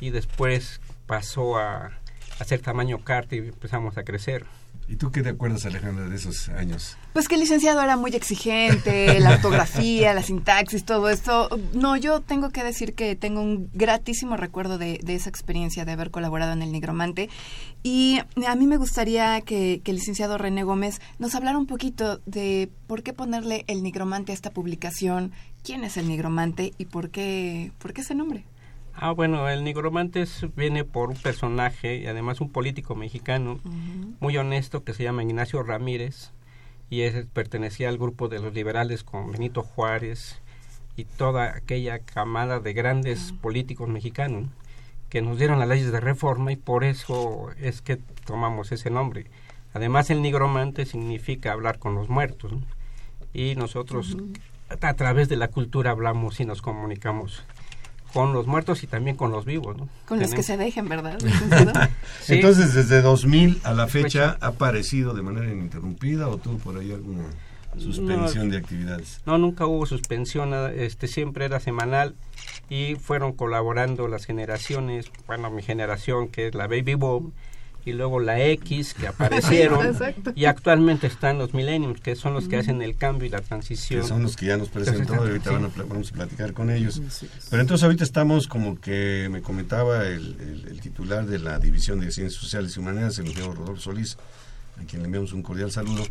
[0.00, 1.92] y después pasó a
[2.38, 4.46] hacer tamaño carta y empezamos a crecer.
[4.90, 6.96] ¿Y tú qué te acuerdas, Alejandra, de esos años?
[7.12, 11.48] Pues que el licenciado era muy exigente, la ortografía, la sintaxis, todo esto.
[11.74, 15.92] No, yo tengo que decir que tengo un gratísimo recuerdo de, de esa experiencia de
[15.92, 17.30] haber colaborado en el Nigromante.
[17.84, 22.20] Y a mí me gustaría que, que el licenciado René Gómez nos hablara un poquito
[22.26, 25.30] de por qué ponerle el Nigromante a esta publicación,
[25.62, 28.44] quién es el Nigromante y por qué, por qué ese nombre.
[29.02, 33.58] Ah, bueno, el nigromante es- viene por un personaje y además un político mexicano
[34.20, 36.32] muy honesto que se llama Ignacio Ramírez
[36.90, 40.42] y es, pertenecía al grupo de los liberales con Benito Juárez
[40.96, 44.48] y toda aquella camada de grandes políticos mexicanos
[45.08, 49.24] que nos dieron las leyes de reforma y por eso es que tomamos ese nombre.
[49.72, 52.60] Además el nigromante significa hablar con los muertos ¿no?
[53.32, 54.18] y nosotros
[54.82, 57.44] a través de la cultura hablamos y nos comunicamos
[58.12, 59.76] con los muertos y también con los vivos.
[59.76, 59.88] ¿no?
[60.06, 61.18] Con los que se dejen, ¿verdad?
[62.22, 62.34] Sí.
[62.34, 66.92] Entonces, desde 2000 a la fecha, ¿ha aparecido de manera ininterrumpida o tuvo por ahí
[66.92, 67.24] alguna
[67.78, 69.20] suspensión de actividades?
[69.26, 72.14] No, nunca hubo suspensión, nada, este siempre era semanal
[72.68, 77.32] y fueron colaborando las generaciones, bueno, mi generación que es la Baby Boom
[77.84, 80.32] y luego la X que aparecieron Exacto.
[80.34, 84.02] y actualmente están los Millenniums que son los que hacen el cambio y la transición.
[84.02, 85.56] Que son los que ya nos presentó y ahorita Sí.
[85.56, 87.00] van a vamos a platicar con ellos.
[87.50, 92.00] Pero entonces ahorita estamos como que me comentaba el, el- el titular de la División
[92.00, 94.16] de Ciencias Sociales y Humanidades, el ingeniero Rodolfo Solís,
[94.80, 96.04] a quien le enviamos un cordial saludo,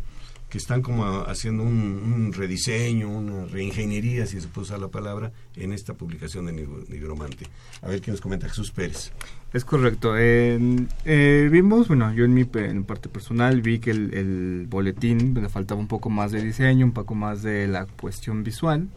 [0.50, 5.32] que están como haciendo un, un rediseño, una reingeniería, si se puede usar la palabra,
[5.56, 7.46] en esta publicación de Nigro- Nigromante.
[7.82, 9.12] A ver qué nos comenta Jesús Pérez.
[9.52, 10.18] Es correcto.
[10.18, 15.34] En- eh, vimos, bueno, yo en mi en parte personal vi que el, el boletín
[15.40, 18.88] le faltaba un poco más de diseño, un poco más de la cuestión visual.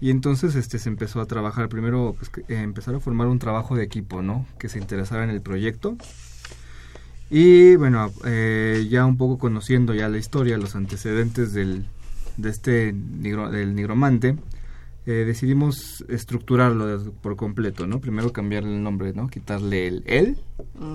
[0.00, 3.74] Y entonces este se empezó a trabajar, primero pues, eh, empezar a formar un trabajo
[3.76, 4.46] de equipo, ¿no?
[4.58, 5.96] Que se interesara en el proyecto.
[7.30, 11.86] Y bueno, eh, ya un poco conociendo ya la historia, los antecedentes del,
[12.36, 14.36] de este nigro- del nigromante,
[15.06, 17.98] eh, decidimos estructurarlo por completo, ¿no?
[18.00, 19.28] Primero cambiarle el nombre, ¿no?
[19.28, 20.38] Quitarle el él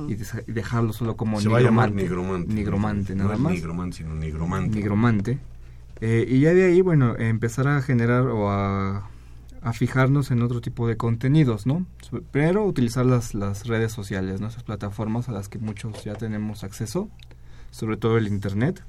[0.08, 2.54] y, desa- y dejarlo solo como Se va a llamar nigromante.
[2.54, 3.16] Nigromante.
[3.16, 3.54] No nada es más.
[3.54, 4.76] Nigromante, sino Nigromante.
[4.76, 5.38] Nigromante.
[6.02, 9.10] Eh, y ya de ahí, bueno, empezar a generar o a,
[9.62, 11.86] a fijarnos en otro tipo de contenidos, ¿no?
[12.32, 14.48] Pero utilizar las, las redes sociales, ¿no?
[14.48, 17.10] Esas plataformas a las que muchos ya tenemos acceso,
[17.72, 18.82] sobre todo el Internet.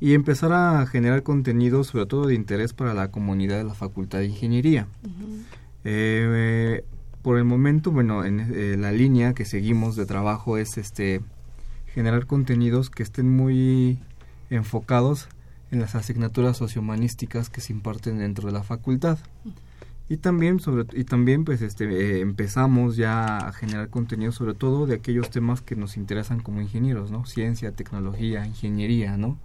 [0.00, 4.18] Y empezar a generar contenidos, sobre todo de interés para la comunidad de la Facultad
[4.18, 4.86] de Ingeniería.
[5.84, 6.84] Eh,
[7.22, 11.20] por el momento, bueno, en eh, la línea que seguimos de trabajo es este
[11.94, 13.98] generar contenidos que estén muy
[14.50, 15.28] enfocados
[15.70, 19.18] en las asignaturas sociohumanísticas que se imparten dentro de la facultad.
[20.10, 24.86] Y también sobre y también pues este eh, empezamos ya a generar contenido sobre todo
[24.86, 27.26] de aquellos temas que nos interesan como ingenieros, ¿no?
[27.26, 29.38] Ciencia, tecnología, ingeniería, ¿no?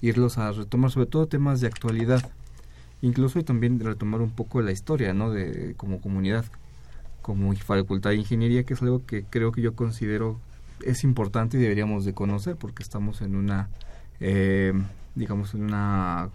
[0.00, 2.28] Irlos a retomar sobre todo temas de actualidad.
[3.00, 5.30] Incluso y también retomar un poco la historia, ¿no?
[5.30, 6.44] De como comunidad,
[7.22, 10.40] como facultad de ingeniería, que es algo que creo que yo considero
[10.84, 13.68] es importante y deberíamos de conocer porque estamos en una
[14.20, 14.72] eh,
[15.18, 16.30] digamos, en una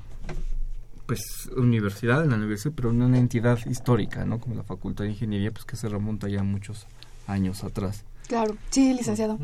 [1.06, 4.40] pues universidad, en la universidad, pero en una entidad histórica, ¿no?
[4.40, 6.88] Como la Facultad de Ingeniería, pues que se remonta ya muchos
[7.28, 8.04] años atrás.
[8.28, 9.38] Claro, sí, licenciado.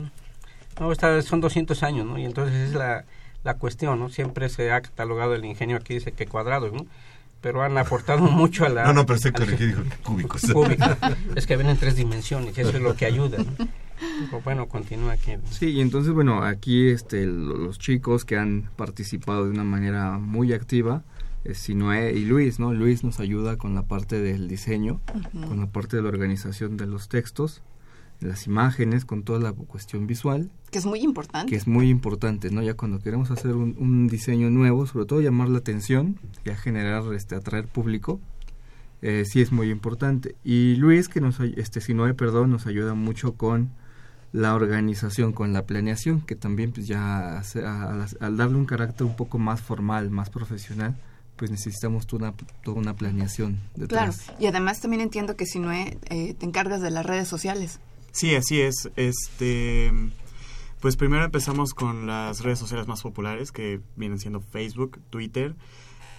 [0.80, 2.17] No, está, son 200 años, ¿no?
[2.17, 3.04] Y entonces es la,
[3.43, 4.10] la cuestión, ¿no?
[4.10, 6.86] Siempre se ha catalogado el ingenio aquí, dice que cuadrado, ¿no?
[7.41, 8.86] Pero han aportado mucho a la...
[8.86, 10.43] No, no, pero se dijo cúbicos.
[11.36, 13.67] Es que ven en tres dimensiones, y eso es lo que ayuda, ¿no?
[14.43, 15.33] Bueno, continúa aquí.
[15.49, 20.53] Sí, y entonces, bueno, aquí este, los chicos que han participado de una manera muy
[20.53, 21.03] activa,
[21.43, 22.73] es Sinoé y Luis, ¿no?
[22.73, 24.99] Luis nos ayuda con la parte del diseño,
[25.47, 27.62] con la parte de la organización de los textos,
[28.19, 30.51] las imágenes, con toda la cuestión visual.
[30.71, 31.49] Que es muy importante.
[31.49, 32.62] Que es muy importante, ¿no?
[32.62, 36.57] Ya cuando queremos hacer un, un diseño nuevo, sobre todo llamar la atención y a
[36.57, 38.19] generar, este, atraer público,
[39.01, 40.35] eh, sí es muy importante.
[40.43, 43.71] Y Luis, que nos, este, Sinoé, perdón, nos ayuda mucho con
[44.31, 47.41] la organización, con la planeación, que también pues ya
[48.19, 50.95] al darle un carácter un poco más formal, más profesional,
[51.35, 54.23] pues necesitamos toda una, toda una planeación detrás.
[54.25, 55.97] Claro, y además también entiendo que si no eh,
[56.37, 57.79] te encargas de las redes sociales.
[58.11, 58.89] Sí, así es.
[58.95, 59.91] Este,
[60.79, 65.55] pues primero empezamos con las redes sociales más populares, que vienen siendo Facebook, Twitter,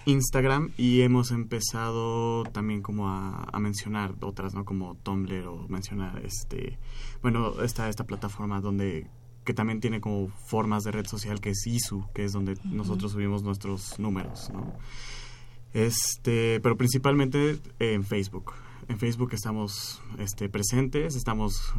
[0.05, 4.65] Instagram y hemos empezado también como a, mencionar otras, ¿no?
[4.65, 6.79] Como Tumblr o mencionar este,
[7.21, 9.07] bueno, esta, esta plataforma donde
[9.43, 13.11] que también tiene como formas de red social que es ISU, que es donde nosotros
[13.11, 14.73] subimos nuestros números, ¿no?
[15.73, 18.53] Este, pero principalmente en Facebook.
[18.87, 21.73] En Facebook estamos este, presentes, estamos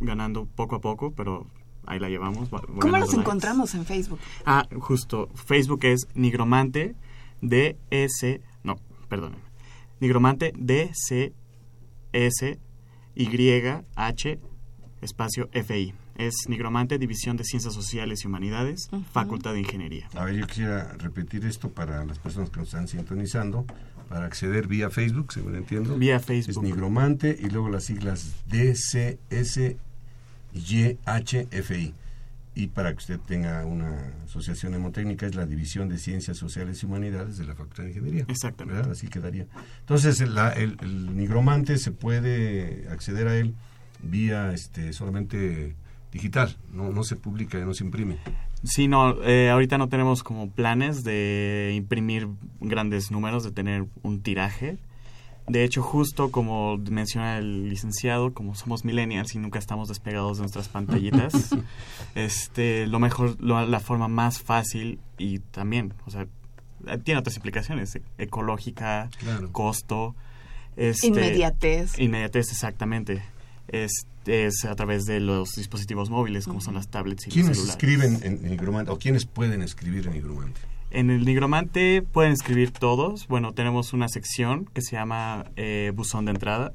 [0.00, 1.46] ganando poco a poco, pero
[1.86, 2.48] ahí la llevamos.
[2.50, 4.18] ¿Cómo nos encontramos en Facebook?
[4.44, 5.28] Ah, justo.
[5.34, 6.94] Facebook es Nigromante
[7.42, 8.76] D-S, no,
[9.08, 9.36] perdón,
[10.00, 11.32] Nigromante D-C-S
[13.14, 14.38] Y-H
[15.02, 15.94] espacio F-I.
[16.16, 20.08] Es Nigromante, División de Ciencias Sociales y Humanidades, Facultad de Ingeniería.
[20.14, 23.66] A ver, yo quisiera repetir esto para las personas que nos están sintonizando.
[24.08, 25.96] Para acceder vía Facebook, según entiendo.
[25.96, 26.50] Vía Facebook.
[26.50, 29.78] Es Nigromante y luego las siglas D-C-S-Y-H-F-I
[32.54, 36.86] y para que usted tenga una asociación hemotécnica es la División de Ciencias Sociales y
[36.86, 38.24] Humanidades de la Facultad de Ingeniería.
[38.28, 38.90] Exactamente.
[38.90, 39.46] Así quedaría.
[39.80, 43.54] Entonces, el, el, nigromante se puede acceder a él
[44.02, 45.74] vía este solamente
[46.12, 48.18] digital, no, no se publica, no se imprime.
[48.64, 52.28] Sí, no, eh, ahorita no tenemos como planes de imprimir
[52.60, 54.78] grandes números, de tener un tiraje.
[55.48, 60.42] De hecho, justo como menciona el licenciado, como somos millennials y nunca estamos despegados de
[60.42, 61.32] nuestras pantallitas,
[62.14, 66.26] este, lo mejor, la forma más fácil y también, o sea,
[67.04, 69.10] tiene otras implicaciones, ecológica,
[69.52, 70.14] costo,
[70.76, 71.98] este, inmediatez.
[71.98, 73.22] Inmediatez, exactamente.
[73.68, 77.68] Es, es a través de los dispositivos móviles, como son las tablets y ¿Quiénes los
[77.68, 78.16] celulares.
[78.16, 80.60] escriben en Nigromante o quiénes pueden escribir en Nigromante?
[80.94, 83.26] En el Nigromante pueden escribir todos.
[83.26, 86.74] Bueno, tenemos una sección que se llama eh, Buzón de Entrada,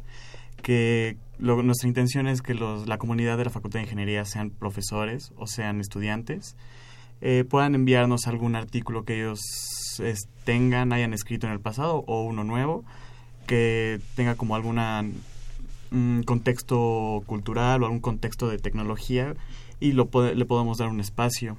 [0.63, 5.33] que nuestra intención es que los, la comunidad de la Facultad de Ingeniería sean profesores
[5.37, 6.55] o sean estudiantes,
[7.21, 9.39] eh, puedan enviarnos algún artículo que ellos
[10.45, 12.83] tengan, hayan escrito en el pasado o uno nuevo,
[13.45, 15.05] que tenga como alguna
[15.91, 19.35] mm, contexto cultural o algún contexto de tecnología
[19.79, 21.55] y lo le podemos dar un espacio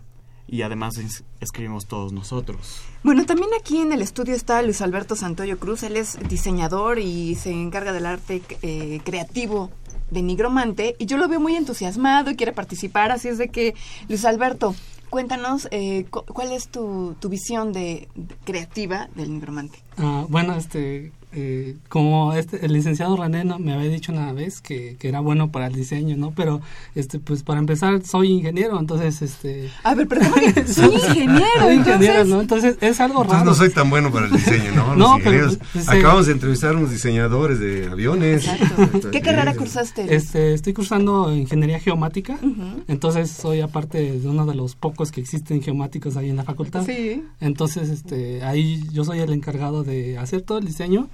[0.49, 0.99] y además
[1.41, 2.81] escribimos todos nosotros.
[3.03, 7.35] Bueno, también aquí en el estudio está Luis Alberto Santoyo Cruz, él es diseñador y
[7.35, 9.71] se encarga del arte eh, creativo
[10.11, 13.75] de Nigromante y yo lo veo muy entusiasmado y quiere participar, así es de que
[14.09, 14.75] Luis Alberto,
[15.11, 18.09] cuéntanos eh, cuál es tu, tu visión de,
[18.45, 19.79] creativa del Nigromante.
[19.99, 24.97] Ah, bueno, este eh, como este, el licenciado René me había dicho una vez que,
[24.99, 26.33] que, era bueno para el diseño, ¿no?
[26.35, 26.63] Pero,
[26.95, 29.71] este, pues para empezar, soy ingeniero, entonces, este...
[29.85, 30.33] A ver, perdón,
[30.67, 32.41] soy ingeniero, soy ingeniero, ¿no?
[32.41, 33.39] Entonces es algo raro.
[33.41, 34.89] Entonces no soy tan bueno para el diseño, ¿no?
[34.97, 35.57] Los no, ingenieros.
[35.57, 38.49] Pero, pues, Acabamos de entrevistar a unos diseñadores de aviones.
[38.49, 39.11] Exacto.
[39.11, 40.15] ¿Qué carrera cursaste?
[40.15, 42.39] Este, estoy cursando ingeniería geomática,
[42.89, 46.87] entonces soy aparte de uno de los pocos que existen geomáticos ahí en la facultad.
[46.87, 47.23] Sí.
[47.41, 51.09] Entonces, este, ahí yo soy el encargado de hacer todo el diseño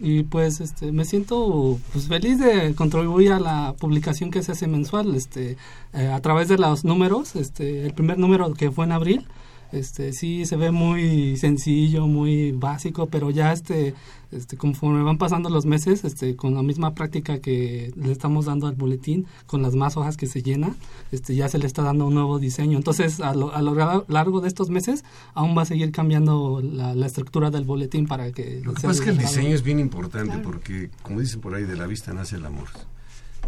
[0.00, 4.66] y pues este me siento pues feliz de contribuir a la publicación que se hace
[4.66, 5.56] mensual este
[5.92, 9.26] eh, a través de los números este el primer número que fue en abril
[9.72, 13.94] este sí se ve muy sencillo muy básico pero ya este
[14.30, 18.66] este conforme van pasando los meses este con la misma práctica que le estamos dando
[18.66, 20.74] al boletín con las más hojas que se llena
[21.10, 22.76] este ya se le está dando un nuevo diseño.
[22.76, 25.04] Entonces a lo, a lo largo de estos meses
[25.34, 29.00] aún va a seguir cambiando la, estructura del boletín para que lo que pasa es
[29.00, 32.36] que el diseño es bien importante porque como dicen por ahí de la vista nace
[32.36, 32.68] el amor.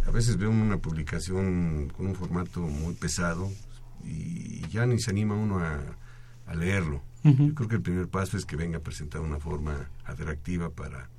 [0.05, 3.49] A veces veo una publicación con un formato muy pesado
[4.03, 5.79] y ya ni se anima uno a
[6.45, 7.01] a leerlo.
[7.23, 11.09] Yo creo que el primer paso es que venga a presentar una forma atractiva para,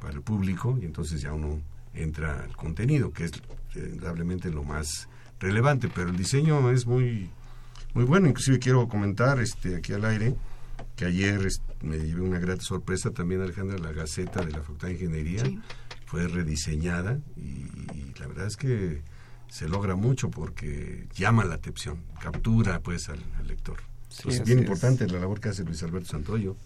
[0.00, 1.60] para el público y entonces ya uno
[1.92, 3.32] entra al contenido, que es
[3.74, 5.08] indudablemente lo más
[5.38, 7.28] relevante, pero el diseño es muy
[7.92, 10.34] muy bueno, inclusive quiero comentar este aquí al aire
[10.96, 11.48] que ayer
[11.82, 15.42] me llevé una gran sorpresa también Alejandra, la Gaceta de la Facultad de Ingeniería
[16.06, 17.64] fue rediseñada y,
[18.18, 19.02] la verdad es que
[19.48, 23.78] se logra mucho porque llama la atención, captura pues al lector
[24.28, 26.56] es bien importante la labor que hace Luis Alberto Santoyo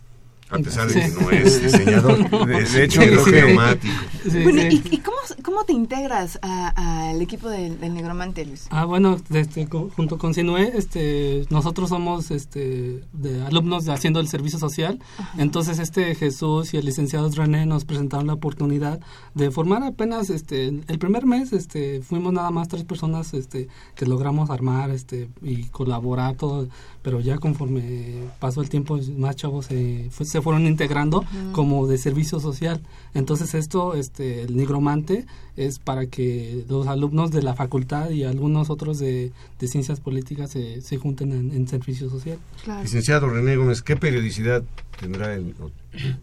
[0.51, 3.95] a pesar de que no es diseñador, de, hecho es geomático.
[4.24, 8.66] bueno, ¿y, cómo, cómo, te integras al equipo del, Negromante, Luis?
[8.70, 14.28] Ah, bueno, este, junto con Sinue, este, nosotros somos este, de alumnos de haciendo el
[14.28, 14.99] servicio social,
[15.38, 19.01] entonces este Jesús y el licenciado René nos presentaron la oportunidad
[19.34, 24.07] de formar apenas, este, el primer mes, este, fuimos nada más tres personas, este, que
[24.07, 26.68] logramos armar, este, y colaborar todo,
[27.03, 32.41] pero ya conforme pasó el tiempo, más chavos se, se fueron integrando como de servicio
[32.41, 32.80] social.
[33.14, 35.26] Entonces esto, este, el nigromante
[35.57, 39.30] es para que los alumnos de la facultad y algunos otros de,
[39.61, 42.37] ciencias políticas se, se junten en, servicio social.
[42.82, 44.64] Licenciado René Gómez, ¿qué periodicidad
[44.99, 45.55] tendrá el,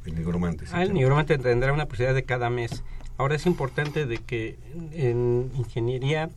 [0.06, 0.66] el nigromante?
[0.74, 2.84] Ah, el nigromante tendrá una periodicidad de cada mes.
[3.18, 4.58] Ahora es importante de que
[4.92, 6.30] en ingeniería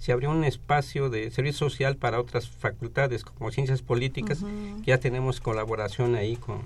[0.00, 4.44] se abrió un espacio de servicio social para otras facultades como ciencias políticas.
[4.84, 6.58] Ya tenemos colaboración ahí con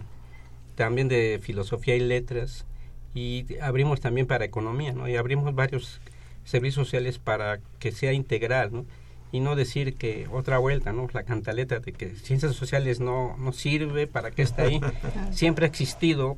[0.74, 2.66] también de filosofía y letras
[3.14, 5.08] y abrimos también para economía, ¿no?
[5.08, 6.00] Y abrimos varios
[6.44, 8.86] servicios sociales para que sea integral, ¿no?
[9.32, 11.08] Y no decir que otra vuelta, ¿no?
[11.12, 14.80] La cantaleta de que ciencias sociales no, no sirve, ¿para qué está ahí?
[15.32, 16.36] Siempre ha existido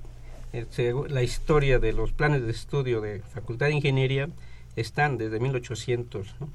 [0.53, 0.67] eh,
[1.09, 4.29] la historia de los planes de estudio de Facultad de Ingeniería,
[4.77, 6.49] están desde 1800, ¿no?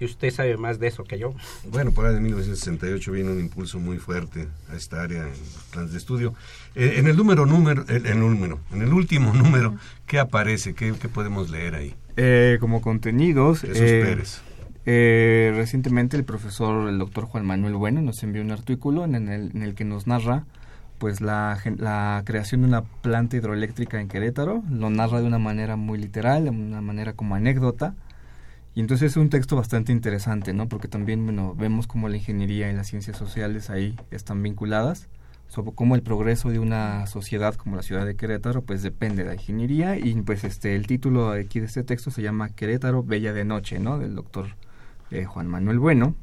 [0.00, 1.34] Y usted sabe más de eso que yo.
[1.70, 5.64] Bueno, por ahí de 1968 viene un impulso muy fuerte a esta área en los
[5.70, 6.34] planes de estudio.
[6.74, 9.74] Eh, en el número, número, en el número, en el último número,
[10.06, 10.74] ¿qué aparece?
[10.74, 11.94] ¿Qué, podemos leer ahí?
[12.16, 14.40] Eh, como contenidos, eh, Pérez.
[14.90, 19.50] Eh, recientemente el profesor, el doctor Juan Manuel Bueno, nos envió un artículo en el,
[19.54, 20.46] en el que nos narra
[20.98, 25.76] pues la, la creación de una planta hidroeléctrica en Querétaro, lo narra de una manera
[25.76, 27.94] muy literal, de una manera como anécdota,
[28.78, 30.68] y entonces es un texto bastante interesante, ¿no?
[30.68, 35.08] Porque también, bueno, vemos cómo la ingeniería y las ciencias sociales ahí están vinculadas,
[35.48, 39.30] sobre cómo el progreso de una sociedad como la ciudad de Querétaro, pues depende de
[39.30, 39.98] la ingeniería.
[39.98, 43.80] Y pues este, el título aquí de este texto se llama Querétaro Bella de Noche,
[43.80, 43.98] ¿no?
[43.98, 44.46] Del doctor
[45.10, 46.14] eh, Juan Manuel Bueno.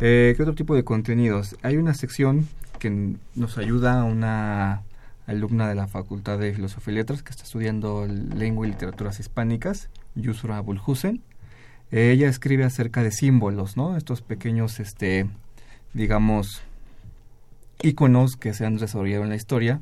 [0.00, 1.58] Eh, ¿Qué otro tipo de contenidos?
[1.60, 2.48] Hay una sección
[2.78, 4.84] que nos ayuda a una
[5.26, 9.90] alumna de la Facultad de Filosofía y Letras que está estudiando lengua y literaturas hispánicas,
[10.14, 11.20] Yusra Bulhusen
[11.92, 13.96] ella escribe acerca de símbolos, ¿no?
[13.96, 15.26] Estos pequeños, este,
[15.92, 16.62] digamos,
[17.82, 19.80] íconos que se han desarrollado en la historia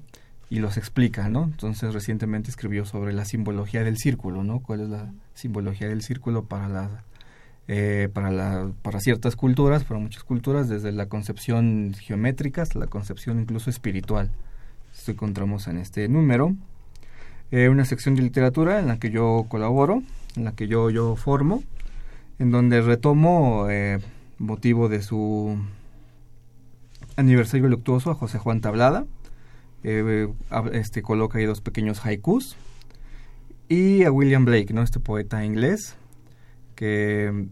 [0.51, 1.45] y los explica, ¿no?
[1.45, 4.61] Entonces recientemente escribió sobre la simbología del círculo, ¿no?
[4.61, 7.05] ¿Cuál es la simbología del círculo para la
[7.73, 12.89] eh, para, la, para ciertas culturas, para muchas culturas, desde la concepción geométrica hasta la
[12.89, 14.29] concepción incluso espiritual.
[14.93, 16.57] Esto encontramos en este número.
[17.53, 20.03] Eh, una sección de literatura en la que yo colaboro,
[20.35, 21.63] en la que yo, yo formo
[22.41, 24.01] en donde retomo eh,
[24.39, 25.59] motivo de su
[27.17, 29.05] aniversario luctuoso a José Juan Tablada.
[29.85, 30.27] Eh,
[30.73, 32.57] este coloca ahí dos pequeños haikus
[33.69, 34.83] y a William Blake, ¿no?
[34.83, 35.97] Este poeta inglés
[36.77, 37.47] que,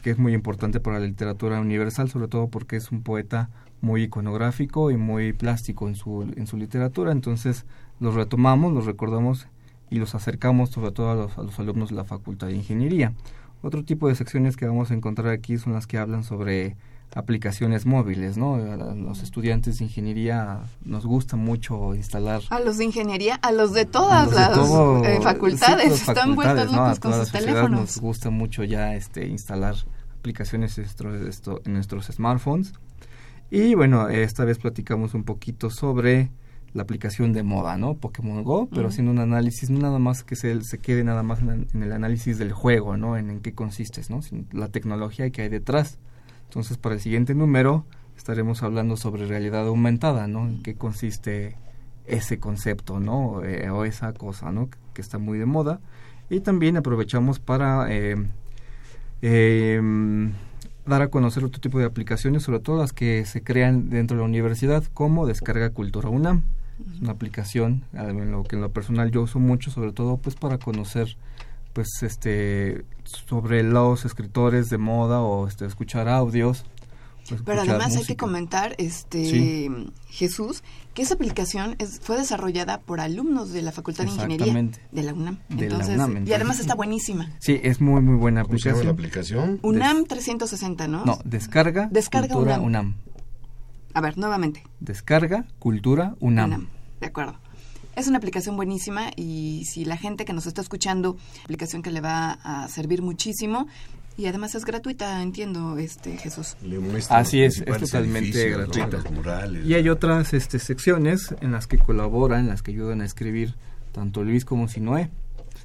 [0.00, 3.50] que es muy importante para la literatura universal, sobre todo porque es un poeta
[3.82, 7.12] muy iconográfico y muy plástico en su, en su literatura.
[7.12, 7.66] Entonces
[7.98, 9.48] los retomamos, los recordamos
[9.90, 13.12] y los acercamos sobre todo a los, a los alumnos de la Facultad de Ingeniería.
[13.62, 16.76] Otro tipo de secciones que vamos a encontrar aquí son las que hablan sobre
[17.14, 18.54] aplicaciones móviles, ¿no?
[18.54, 22.42] A los estudiantes de ingeniería nos gusta mucho instalar.
[22.50, 24.56] A los de ingeniería, a los de todas las
[25.04, 27.80] eh, facultades, están vueltos locos con sus teléfonos.
[27.80, 29.74] Nos gusta mucho ya este instalar
[30.18, 32.74] aplicaciones en nuestros smartphones.
[33.50, 36.30] Y bueno, esta vez platicamos un poquito sobre
[36.72, 37.94] la aplicación de moda, ¿no?
[37.94, 41.40] Pokémon Go, pero haciendo un análisis, no nada más que se, se quede nada más
[41.40, 43.16] en, el análisis del juego, ¿no?
[43.16, 44.20] En, en qué consiste, ¿no?
[44.52, 45.98] la tecnología que hay detrás.
[46.44, 47.84] Entonces, para el siguiente número
[48.16, 50.46] estaremos hablando sobre realidad aumentada, ¿no?
[50.46, 51.56] En qué consiste
[52.06, 53.42] ese concepto, ¿no?
[53.44, 54.68] Eh, o esa cosa, ¿no?
[54.94, 55.80] Que, está muy de moda.
[56.28, 58.16] Y también aprovechamos para eh,
[59.22, 60.32] em,
[60.84, 64.22] dar a conocer otro tipo de aplicaciones, sobre todo las que se crean dentro de
[64.22, 66.42] la universidad, como Descarga Cultura UNAM.
[66.94, 70.36] Es una aplicación en lo que en lo personal yo uso mucho, sobre todo pues
[70.36, 71.16] para conocer
[71.72, 76.64] pues este sobre los escritores de moda o este escuchar audios
[77.44, 79.70] pero además hay que comentar, este
[80.08, 80.62] Jesús,
[80.94, 85.14] que esa aplicación es, fue desarrollada por alumnos de la Facultad de Ingeniería de la
[85.14, 85.38] UNAM.
[86.26, 87.30] y además está buenísima.
[87.38, 88.74] Sí, es muy muy buena aplicación.
[88.74, 89.60] ¿Cómo la aplicación?
[89.62, 91.04] UNAM 360, ¿no?
[91.04, 92.96] No, descarga, descarga Cultura UNAM.
[93.94, 94.62] A ver, nuevamente.
[94.80, 96.50] Descarga Cultura UNAM.
[96.50, 96.68] UNAM.
[97.00, 97.36] De acuerdo.
[97.96, 102.00] Es una aplicación buenísima y si la gente que nos está escuchando, aplicación que le
[102.00, 103.66] va a servir muchísimo,
[104.16, 106.56] y además es gratuita, entiendo, este Jesús.
[107.08, 109.02] Así es, es totalmente gratuita.
[109.64, 113.54] y hay otras este, secciones en las que colaboran, en las que ayudan a escribir
[113.92, 115.10] tanto Luis como Sinoé.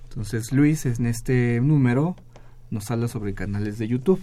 [0.10, 2.16] Entonces Luis en este número
[2.70, 4.22] nos habla sobre canales de YouTube.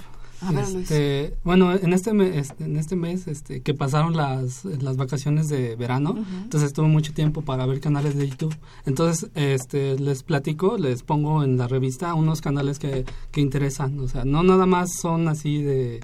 [0.51, 5.77] Este, bueno, en este mes, en este mes este, que pasaron las, las vacaciones de
[5.77, 8.55] verano, entonces tuve mucho tiempo para ver canales de YouTube.
[8.85, 13.99] Entonces, este, les platico, les pongo en la revista unos canales que, que interesan.
[14.01, 16.01] O sea, no nada más son así de,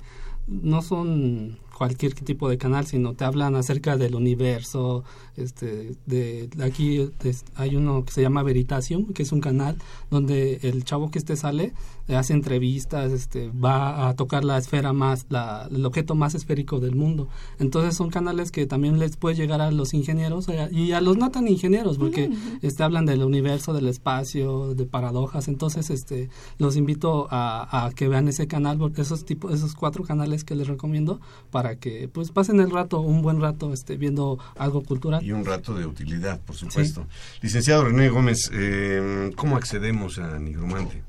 [0.46, 5.04] no son cualquier tipo de canal, sino te hablan acerca del universo.
[5.36, 7.08] Este, de, aquí
[7.54, 9.76] hay uno que se llama Veritasium, que es un canal
[10.10, 11.72] donde el chavo que este sale
[12.16, 16.94] hace entrevistas, este, va a tocar la esfera más, la, el objeto más esférico del
[16.94, 17.28] mundo.
[17.58, 21.16] Entonces son canales que también les puede llegar a los ingenieros eh, y a los
[21.16, 22.30] no tan ingenieros, porque
[22.62, 25.48] este, hablan del universo, del espacio, de paradojas.
[25.48, 30.04] Entonces, este, los invito a, a que vean ese canal, porque esos tipos, esos cuatro
[30.04, 34.38] canales que les recomiendo para que pues pasen el rato, un buen rato este, viendo
[34.56, 35.24] algo cultural.
[35.24, 37.06] Y un rato de utilidad, por supuesto.
[37.42, 41.07] Licenciado René Gómez, eh, ¿cómo accedemos a Nigromante?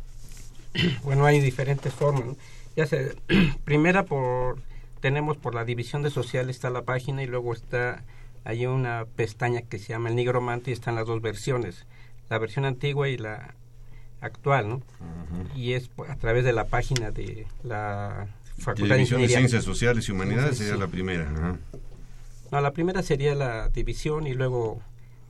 [1.04, 2.38] Bueno, hay diferentes formas.
[2.76, 3.16] Ya sé,
[3.66, 4.60] primera por
[5.02, 8.04] tenemos por la división de social está la página y luego está
[8.44, 11.86] hay una pestaña que se llama el Nigromante y están las dos versiones,
[12.30, 13.54] la versión antigua y la
[14.22, 14.82] actual, ¿no?
[15.56, 20.58] Y es a través de la página de la Facultad de Ciencias Sociales y Humanidades
[20.58, 21.58] sería la primera.
[22.52, 24.82] No, la primera sería la división y luego,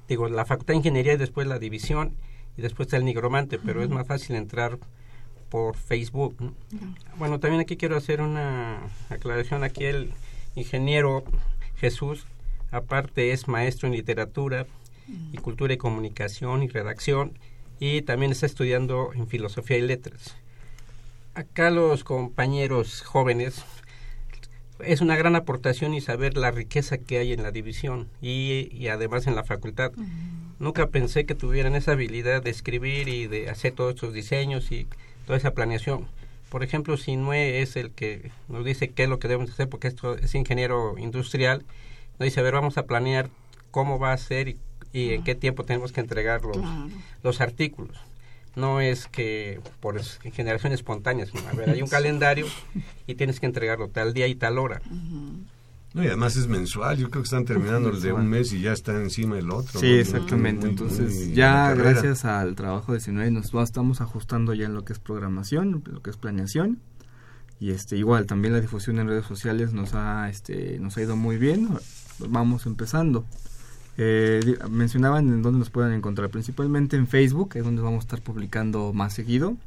[0.07, 2.15] digo, la Facultad de Ingeniería y después la división
[2.57, 4.79] y después está el nigromante, pero es más fácil entrar
[5.49, 6.35] por Facebook.
[7.17, 8.79] Bueno, también aquí quiero hacer una
[9.09, 9.63] aclaración.
[9.63, 10.11] Aquí el
[10.55, 11.23] ingeniero
[11.77, 12.25] Jesús,
[12.71, 14.67] aparte es maestro en literatura
[15.31, 17.37] y cultura y comunicación y redacción
[17.79, 20.35] y también está estudiando en filosofía y letras
[21.39, 23.63] acá los compañeros jóvenes
[24.79, 29.27] es una gran aportación y saber la riqueza que hay en la división y, además
[29.27, 29.91] en la facultad.
[30.57, 34.87] Nunca pensé que tuvieran esa habilidad de escribir y de hacer todos estos diseños y
[35.29, 36.07] toda esa planeación.
[36.49, 39.87] Por ejemplo, Sinue es el que nos dice qué es lo que debemos hacer porque
[39.87, 41.63] esto es ingeniero industrial.
[42.17, 43.29] Nos dice, a ver, vamos a planear
[43.69, 44.57] cómo va a ser y,
[44.91, 46.57] en qué tiempo tenemos que entregar los,
[47.21, 47.95] los artículos
[48.55, 52.47] no es que por generación espontánea, a ver, hay un calendario
[53.05, 54.81] y tienes que entregarlo tal día y tal hora.
[55.99, 58.61] No, y además es mensual, yo creo que están terminando el de un mes y
[58.61, 59.81] ya está encima el otro.
[59.81, 60.65] Sí, exactamente.
[60.65, 64.99] Entonces, ya gracias al trabajo de Sinue nos estamos ajustando ya en lo que es
[64.99, 66.79] programación, lo que es planeación.
[67.59, 71.17] Y este igual también la difusión en redes sociales nos ha este nos ha ido
[71.17, 71.67] muy bien.
[72.29, 73.25] Vamos empezando.
[73.97, 78.21] Eh, mencionaban en dónde nos pueden encontrar, principalmente en Facebook, es donde vamos a estar
[78.21, 79.57] publicando más seguido.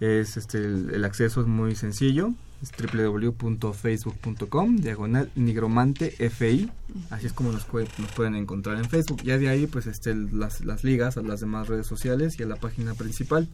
[0.00, 2.32] Es este el, acceso es muy sencillo,
[2.62, 6.70] www.facebook.com diagonal nigromante fi,
[7.10, 9.22] así es como nos, nos pueden encontrar en Facebook.
[9.22, 12.46] Ya de ahí pues este las, las ligas a las demás redes sociales y a
[12.46, 13.48] la página principal.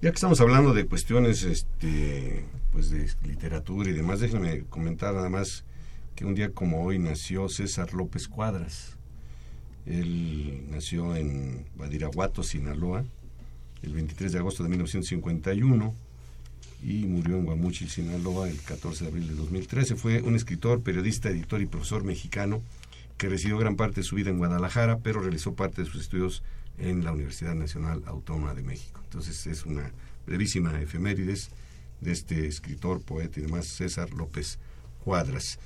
[0.00, 5.28] Ya que estamos hablando de cuestiones este pues de literatura y demás, déjenme comentar nada
[5.28, 5.64] más
[6.16, 8.96] que un día como hoy nació César López Cuadras,
[9.86, 13.04] Él nació en Badiraguato, Sinaloa,
[13.82, 15.94] el 23 de agosto de 1951
[16.82, 19.94] y murió en Guamuchil, Sinaloa, el 14 de abril de 2013.
[19.96, 22.62] Fue un escritor, periodista, editor y profesor mexicano
[23.16, 26.42] que residió gran parte de su vida en Guadalajara, pero realizó parte de sus estudios
[26.78, 29.00] en la Universidad Nacional Autónoma de México.
[29.04, 29.92] Entonces es una
[30.26, 31.50] brevísima efemérides
[32.00, 34.58] de este escritor, poeta y demás, César López
[35.04, 35.60] Cuadras.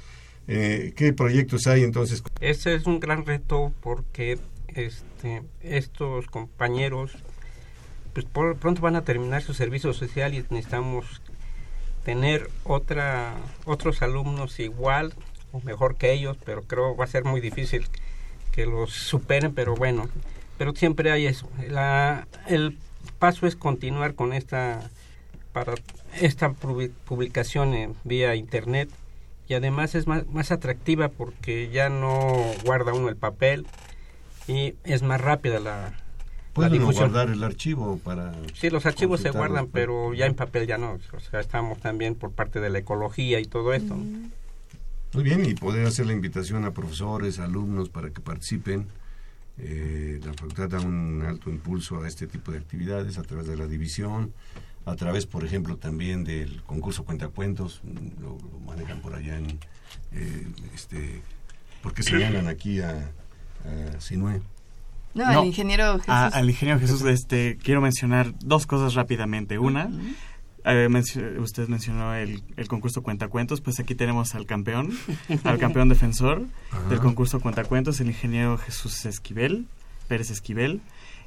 [0.49, 2.23] Eh, ¿Qué proyectos hay entonces?
[2.41, 4.39] Ese es un gran reto porque
[4.69, 7.17] este, estos compañeros
[8.17, 11.21] pues por, pronto van a terminar su servicio social y necesitamos
[12.03, 13.35] tener otra
[13.67, 15.13] otros alumnos igual
[15.53, 17.87] o mejor que ellos, pero creo va a ser muy difícil
[18.53, 20.09] que los superen, pero bueno,
[20.57, 21.47] pero siempre hay eso.
[21.69, 22.79] La, el
[23.19, 24.89] paso es continuar con esta
[25.53, 25.75] para
[26.19, 28.89] esta publicación en, vía internet
[29.47, 33.67] y además es más, más atractiva porque ya no guarda uno el papel
[34.49, 35.93] y es más rápida la,
[36.57, 38.33] ¿Pueden guardar el archivo para...?
[38.55, 40.99] Sí, los archivos se guardan, pero ya en papel ya no.
[41.13, 43.95] O sea, estamos también por parte de la ecología y todo esto.
[43.95, 48.87] Muy bien, y poder hacer la invitación a profesores, alumnos para que participen.
[49.59, 53.57] Eh, la facultad da un alto impulso a este tipo de actividades a través de
[53.59, 54.33] la división,
[54.87, 57.83] a través, por ejemplo, también del concurso Cuentacuentos,
[58.19, 59.59] lo, lo manejan por allá en...
[60.13, 61.21] Eh, este,
[61.83, 63.13] porque señalan aquí a,
[63.65, 64.41] a Sinue.
[65.17, 66.09] No, al ingeniero Jesús.
[66.09, 69.59] al ingeniero Jesús, este, quiero mencionar dos cosas rápidamente.
[69.59, 69.91] Una,
[70.65, 70.89] eh,
[71.39, 74.91] usted mencionó el, el, concurso Cuentacuentos, pues aquí tenemos al campeón,
[75.45, 76.43] al campeón defensor
[76.91, 79.67] del concurso Cuentacuentos, el ingeniero Jesús Esquivel,
[80.07, 80.83] Pérez Esquivel.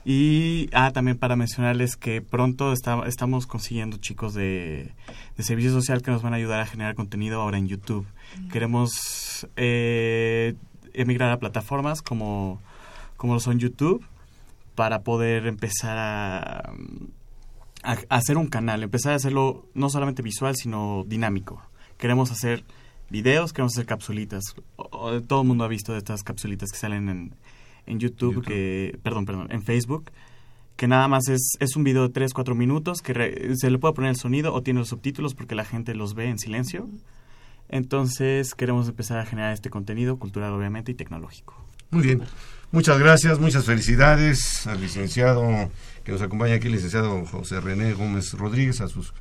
[0.06, 4.94] Y ah, también para mencionarles que pronto estamos consiguiendo chicos de,
[5.36, 8.06] de, servicio social que nos van a ayudar a generar contenido ahora en YouTube.
[8.52, 10.56] Queremos eh,
[10.94, 12.62] emigrar a plataformas como
[13.20, 14.02] como lo son YouTube,
[14.76, 16.72] para poder empezar a,
[18.08, 21.62] hacer un canal, empezar a hacerlo no solamente visual, sino dinámico.
[21.98, 22.64] Queremos hacer
[23.10, 24.56] videos, queremos hacer capsulitas.
[25.28, 27.36] todo el mundo ha visto de estas capsulitas que salen en,
[27.88, 30.12] en YouTube, que, perdón, perdón, en Facebook,
[30.78, 33.96] que nada más es, es un video de 3, 4 minutos, que se le puede
[33.96, 36.88] poner el sonido o tiene los subtítulos porque la gente los ve en silencio.
[37.68, 41.69] Entonces queremos empezar a generar este contenido cultural obviamente y tecnológico.
[41.92, 42.22] Muy bien.
[42.72, 45.72] Muchas gracias, muchas felicidades al licenciado
[46.04, 49.14] que nos acompaña aquí, el licenciado José René Gómez Rodríguez, a sus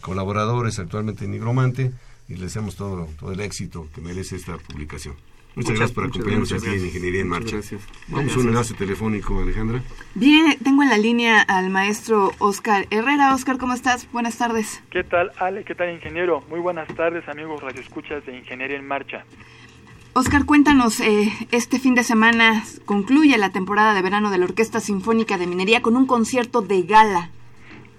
[0.00, 1.92] colaboradores actualmente en Nigromante
[2.28, 5.14] y le deseamos todo, todo el éxito que merece esta publicación.
[5.54, 7.56] Muchas, gracias por acompañarnos aquí en Ingeniería en Marcha.
[8.08, 9.82] Vamos a un enlace telefónico, Alejandra.
[10.14, 13.34] Bien, tengo en la línea al maestro Oscar Herrera.
[13.34, 14.10] Oscar, ¿cómo estás?
[14.12, 14.80] Buenas tardes.
[14.90, 15.64] ¿Qué tal, Ale?
[15.64, 16.44] ¿Qué tal, ingeniero?
[16.48, 19.24] Muy buenas tardes, amigos radioescuchas de Ingeniería en Marcha.
[20.12, 24.80] Oscar, cuéntanos, eh, este fin de semana concluye la temporada de verano de la Orquesta
[24.80, 27.30] Sinfónica de Minería con un concierto de gala.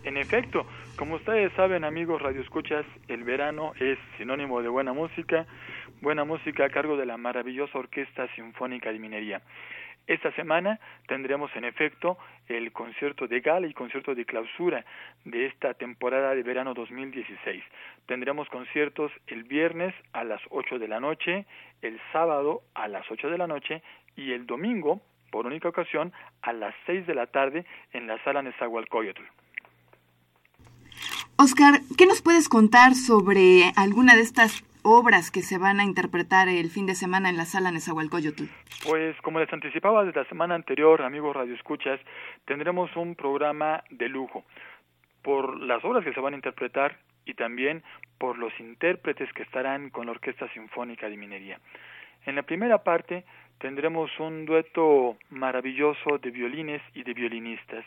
[0.04, 0.66] En efecto,
[0.98, 5.46] como ustedes saben, amigos radioescuchas, el verano es sinónimo de buena música,
[6.02, 9.42] buena música a cargo de la maravillosa Orquesta Sinfónica de Minería.
[10.12, 12.18] Esta semana tendremos en efecto
[12.50, 14.84] el concierto de gala y concierto de clausura
[15.24, 17.64] de esta temporada de verano 2016.
[18.08, 21.46] Tendremos conciertos el viernes a las 8 de la noche,
[21.82, 23.82] el sábado a las 8 de la noche
[24.18, 25.00] y el domingo,
[25.32, 29.24] por única ocasión, a las 6 de la tarde en la sala Nezahualcóyotl.
[31.38, 36.48] Oscar, ¿qué nos puedes contar sobre alguna de estas obras que se van a interpretar
[36.50, 38.44] el fin de semana en la sala Nezahualcóyotl?
[38.88, 42.00] Pues como les anticipaba desde la semana anterior, amigos radioescuchas,
[42.46, 44.44] tendremos un programa de lujo
[45.22, 47.84] por las obras que se van a interpretar y también
[48.18, 51.60] por los intérpretes que estarán con la Orquesta Sinfónica de Minería.
[52.26, 53.24] En la primera parte
[53.60, 57.86] tendremos un dueto maravilloso de violines y de violinistas.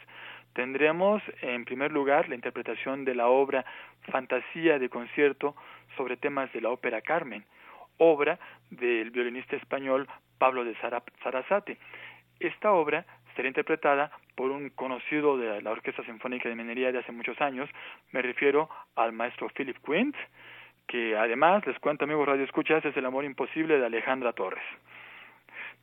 [0.55, 3.65] Tendremos, en primer lugar, la interpretación de la obra
[4.11, 5.57] Fantasía de concierto
[5.97, 7.45] sobre temas de la ópera Carmen,
[7.99, 8.39] obra
[8.71, 10.77] del violinista español Pablo de
[11.23, 11.79] Sarasate.
[12.39, 17.13] Esta obra será interpretada por un conocido de la Orquesta Sinfónica de Minería de hace
[17.13, 17.69] muchos años,
[18.13, 20.15] me refiero al maestro Philip Quint,
[20.87, 24.65] que además, les cuento amigos Radio Escuchas, es el amor imposible de Alejandra Torres.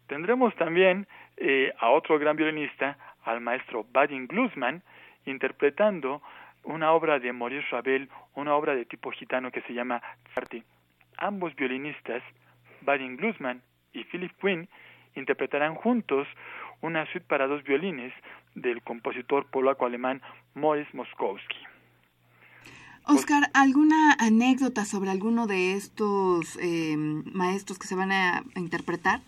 [0.08, 1.08] Tendremos también
[1.38, 4.82] eh, a otro gran violinista, al maestro Vadim Glusman,
[5.26, 6.22] interpretando
[6.64, 10.02] una obra de Maurice Ravel, una obra de tipo gitano que se llama
[10.36, 10.64] Arte.
[11.18, 12.24] Ambos violinistas,
[12.82, 13.62] Vadim Glusman
[13.94, 14.68] y Philip Quinn,
[15.16, 16.28] interpretarán juntos
[16.82, 18.14] una suite para dos violines
[18.56, 20.22] del compositor polaco-alemán
[20.56, 21.58] Morris Moskowski.
[23.06, 29.22] Oscar, ¿alguna anécdota sobre alguno de estos eh, maestros que se van a interpretar?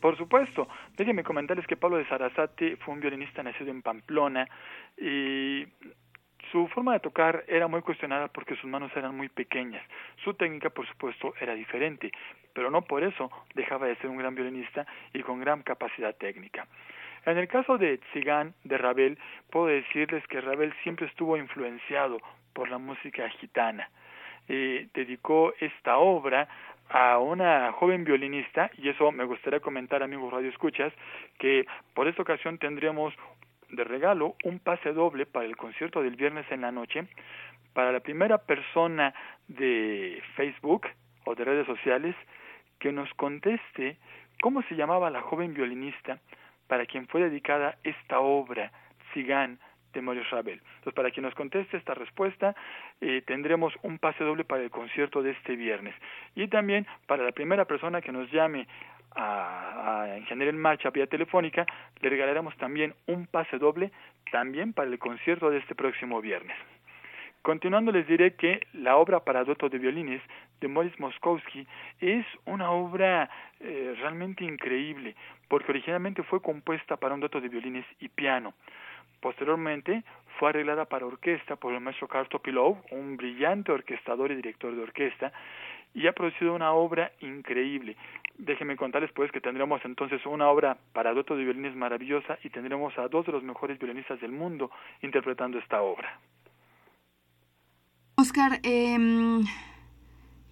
[0.00, 0.68] Por supuesto.
[0.96, 4.46] Déjenme comentarles que Pablo de Sarasate fue un violinista nacido en Pamplona
[4.96, 5.66] y
[6.52, 9.82] su forma de tocar era muy cuestionada porque sus manos eran muy pequeñas.
[10.22, 12.12] Su técnica, por supuesto, era diferente,
[12.52, 16.66] pero no por eso dejaba de ser un gran violinista y con gran capacidad técnica.
[17.24, 19.18] En el caso de Tzigán, de Ravel,
[19.50, 22.18] puedo decirles que Ravel siempre estuvo influenciado
[22.52, 23.90] por la música gitana.
[24.48, 26.48] Eh, dedicó esta obra
[26.88, 30.92] a una joven violinista y eso me gustaría comentar amigos radio escuchas
[31.38, 33.14] que por esta ocasión tendremos
[33.70, 37.06] de regalo un pase doble para el concierto del viernes en la noche.
[37.72, 39.14] Para la primera persona
[39.48, 40.86] de Facebook
[41.24, 42.14] o de redes sociales
[42.78, 43.98] que nos conteste
[44.40, 46.18] cómo se llamaba la joven violinista
[46.68, 48.72] para quien fue dedicada esta obra,
[49.12, 49.58] Cigán,
[49.96, 50.60] de Maurice Ravel.
[50.60, 52.54] Entonces, para quien nos conteste esta respuesta,
[53.00, 55.94] eh, tendremos un pase doble para el concierto de este viernes.
[56.34, 58.66] Y también para la primera persona que nos llame
[59.14, 61.66] a, a Ingeniería en Marcha vía telefónica,
[62.00, 63.90] le regalaremos también un pase doble
[64.30, 66.56] también para el concierto de este próximo viernes.
[67.46, 70.20] Continuando les diré que la obra para dueto de violines
[70.60, 71.64] de Morris Moskowski
[72.00, 73.30] es una obra
[73.60, 75.14] eh, realmente increíble,
[75.46, 78.52] porque originalmente fue compuesta para un dueto de violines y piano.
[79.20, 80.04] Posteriormente
[80.38, 84.82] fue arreglada para orquesta por el maestro Karl Topilov, un brillante orquestador y director de
[84.82, 85.32] orquesta,
[85.94, 87.96] y ha producido una obra increíble.
[88.36, 92.96] Déjenme contarles pues que tendremos entonces una obra para dueto de violines maravillosa y tendremos
[92.98, 96.20] a dos de los mejores violinistas del mundo interpretando esta obra.
[98.16, 98.98] Oscar, eh,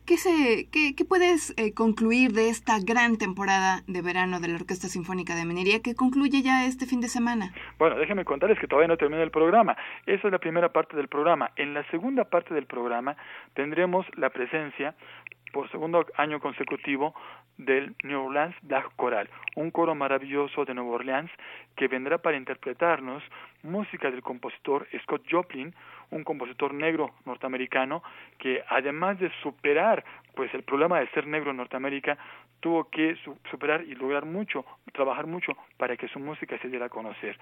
[0.06, 4.56] ¿Qué, se, qué, qué puedes eh, concluir de esta gran temporada de verano de la
[4.56, 7.54] Orquesta Sinfónica de Minería que concluye ya este fin de semana?
[7.78, 9.78] Bueno, déjenme contarles que todavía no termina el programa.
[10.04, 11.52] Esa es la primera parte del programa.
[11.56, 13.16] En la segunda parte del programa
[13.54, 14.94] tendremos la presencia
[15.54, 17.14] por segundo año consecutivo
[17.56, 21.30] del New Orleans Black Choral, un coro maravilloso de Nueva Orleans
[21.76, 23.22] que vendrá para interpretarnos
[23.62, 25.74] música del compositor Scott Joplin,
[26.10, 28.02] un compositor negro norteamericano
[28.38, 32.18] que además de superar pues el problema de ser negro en Norteamérica
[32.60, 33.16] tuvo que
[33.50, 37.38] superar y lograr mucho, trabajar mucho para que su música se diera a conocer.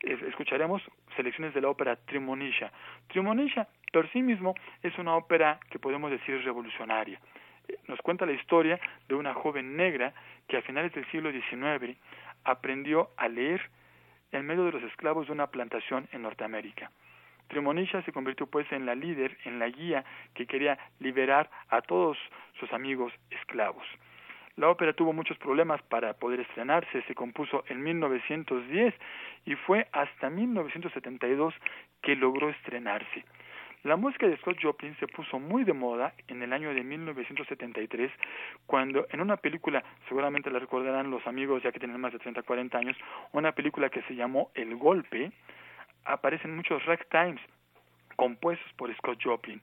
[0.00, 0.82] Escucharemos
[1.16, 2.70] selecciones de la ópera Trimonisha.
[3.08, 7.18] Trimonisha por sí mismo es una ópera que podemos decir revolucionaria
[7.88, 10.12] nos cuenta la historia de una joven negra
[10.48, 11.96] que a finales del siglo XIX
[12.44, 13.60] aprendió a leer
[14.32, 16.90] en medio de los esclavos de una plantación en Norteamérica.
[17.48, 22.18] Tremonisha se convirtió pues en la líder, en la guía que quería liberar a todos
[22.58, 23.86] sus amigos esclavos.
[24.56, 28.94] La ópera tuvo muchos problemas para poder estrenarse, se compuso en 1910
[29.44, 31.54] y fue hasta 1972
[32.00, 33.24] que logró estrenarse.
[33.82, 38.10] La música de Scott Joplin se puso muy de moda en el año de 1973,
[38.66, 42.42] cuando en una película, seguramente la recordarán los amigos ya que tienen más de 30,
[42.42, 42.96] 40 años,
[43.32, 45.30] una película que se llamó El Golpe,
[46.06, 47.40] aparecen muchos ragtimes
[48.16, 49.60] compuestos por Scott Joplin.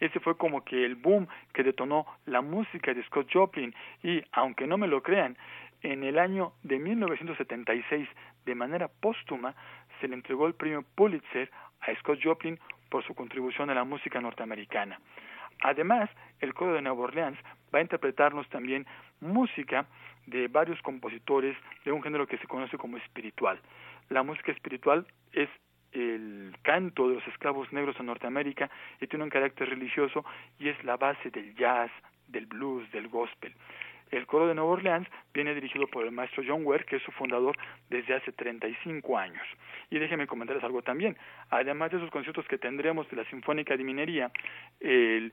[0.00, 4.66] Ese fue como que el boom que detonó la música de Scott Joplin y, aunque
[4.66, 5.36] no me lo crean,
[5.82, 8.08] en el año de 1976,
[8.46, 9.54] de manera póstuma,
[10.00, 14.20] se le entregó el premio Pulitzer a Scott Joplin por su contribución a la música
[14.20, 14.98] norteamericana.
[15.62, 16.08] Además,
[16.40, 17.38] el coro de Nueva Orleans
[17.74, 18.86] va a interpretarnos también
[19.20, 19.86] música
[20.26, 23.60] de varios compositores de un género que se conoce como espiritual.
[24.08, 25.48] La música espiritual es
[25.92, 28.70] el canto de los esclavos negros en Norteamérica
[29.00, 30.24] y tiene un carácter religioso
[30.58, 31.90] y es la base del jazz,
[32.28, 33.52] del blues, del gospel.
[34.10, 37.12] El coro de Nueva Orleans viene dirigido por el maestro John Ware, que es su
[37.12, 37.56] fundador
[37.88, 39.46] desde hace 35 años.
[39.88, 41.16] Y déjenme comentarles algo también.
[41.50, 44.32] Además de esos conciertos que tendremos de la Sinfónica de Minería,
[44.80, 45.32] el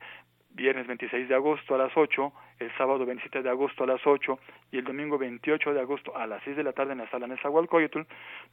[0.50, 4.38] viernes 26 de agosto a las 8, el sábado 27 de agosto a las 8
[4.72, 7.26] y el domingo 28 de agosto a las 6 de la tarde en la sala
[7.26, 8.02] Nezahualcóyotl,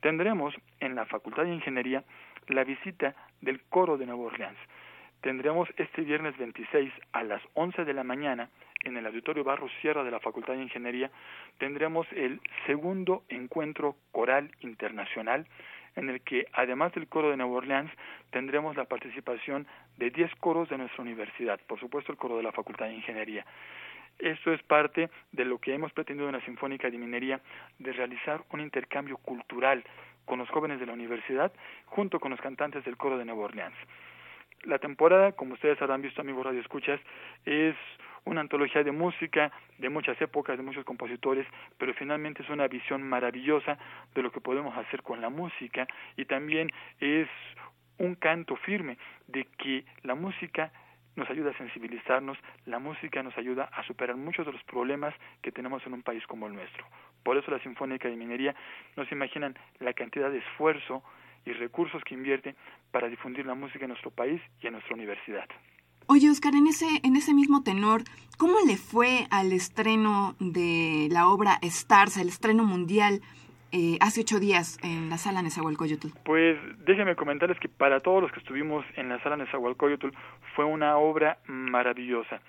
[0.02, 2.04] tendremos en la Facultad de Ingeniería
[2.48, 4.58] la visita del coro de Nueva Orleans.
[5.22, 8.50] Tendremos este viernes 26 a las 11 de la mañana
[8.86, 11.12] en el Auditorio Barros Sierra de la Facultad de Ingeniería
[11.58, 15.48] tendremos el segundo encuentro coral internacional
[15.96, 17.92] en el que además del coro de Nueva Orleans
[18.32, 19.68] tendremos la participación
[19.98, 23.46] de 10 coros de nuestra universidad, por supuesto el coro de la Facultad de Ingeniería.
[24.20, 27.42] Esto es parte de lo que hemos pretendido en la Sinfónica de Minería,
[27.80, 29.84] de realizar un intercambio cultural
[30.26, 31.52] con los jóvenes de la universidad
[31.86, 33.76] junto con los cantantes del coro de Nueva Orleans.
[34.64, 37.00] La temporada, como ustedes habrán visto, amigos Radio Escuchas,
[37.46, 37.76] es
[38.26, 41.48] una antología de música de muchas épocas, de muchos compositores,
[41.78, 43.78] pero finalmente es una visión maravillosa
[44.14, 47.28] de lo que podemos hacer con la música y también es
[47.98, 48.98] un canto firme
[49.28, 50.72] de que la música
[51.16, 55.52] nos ayuda a sensibilizarnos, la música nos ayuda a superar muchos de los problemas que
[55.52, 56.86] tenemos en un país como el nuestro.
[57.24, 58.54] Por eso la Sinfónica de Minería
[58.98, 61.04] no se imaginan la cantidad de esfuerzo
[61.46, 62.56] y recursos que invierte
[62.92, 65.48] para difundir la música en nuestro país y en nuestra universidad.
[66.08, 68.04] Oye, Oscar, en ese, en ese mismo tenor,
[68.38, 73.22] ¿cómo le fue al estreno de la obra Stars, el estreno mundial,
[73.72, 76.10] eh, hace ocho días en la sala Nezahualcóyotl?
[76.24, 80.10] Pues déjenme comentarles que para todos los que estuvimos en la sala Nezahualcóyotl
[80.56, 82.40] fue una obra maravillosa.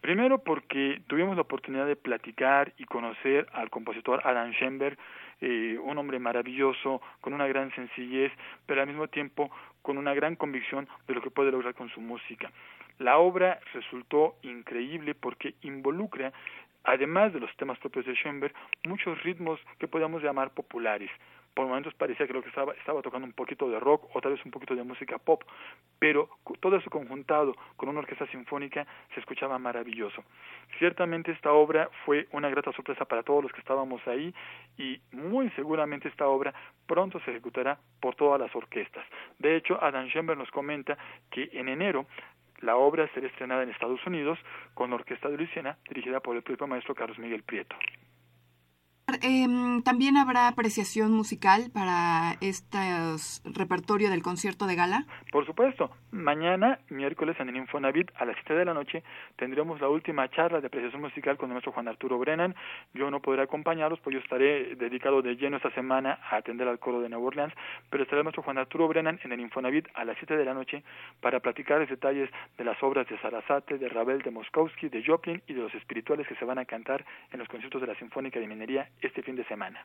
[0.00, 4.96] Primero porque tuvimos la oportunidad de platicar y conocer al compositor Adam Schoenberg,
[5.42, 8.32] eh, un hombre maravilloso, con una gran sencillez,
[8.64, 9.50] pero al mismo tiempo
[9.82, 12.50] con una gran convicción de lo que puede lograr con su música.
[13.02, 16.32] La obra resultó increíble porque involucra,
[16.84, 21.10] además de los temas propios de Schoenberg, muchos ritmos que podemos llamar populares.
[21.52, 24.32] Por momentos parecía que lo que estaba, estaba tocando un poquito de rock o tal
[24.32, 25.42] vez un poquito de música pop,
[25.98, 26.28] pero
[26.60, 30.22] todo eso conjuntado con una orquesta sinfónica se escuchaba maravilloso.
[30.78, 34.32] Ciertamente esta obra fue una grata sorpresa para todos los que estábamos ahí
[34.78, 36.54] y muy seguramente esta obra
[36.86, 39.04] pronto se ejecutará por todas las orquestas.
[39.40, 40.96] De hecho, Adam Schoenberg nos comenta
[41.30, 42.06] que en enero
[42.62, 44.38] la obra será estrenada en Estados Unidos
[44.74, 47.76] con la Orquesta de Luisiana, dirigida por el propio maestro Carlos Miguel Prieto.
[49.20, 52.78] Em, También habrá apreciación musical para este
[53.44, 55.04] repertorio del concierto de gala.
[55.30, 59.02] Por supuesto, mañana, miércoles, en el Infonavit, a las 7 de la noche,
[59.36, 62.54] tendremos la última charla de apreciación musical con nuestro Juan Arturo Brennan.
[62.94, 66.78] Yo no podré acompañarlos, pues yo estaré dedicado de lleno esta semana a atender al
[66.78, 67.54] coro de Nueva Orleans,
[67.90, 70.84] pero estará nuestro Juan Arturo Brennan en el Infonavit a las 7 de la noche
[71.20, 75.42] para platicar los detalles de las obras de Sarasate, de Ravel, de Moskowski, de Joplin
[75.46, 78.38] y de los espirituales que se van a cantar en los conciertos de la Sinfónica
[78.38, 79.84] de Minería este fin de semana.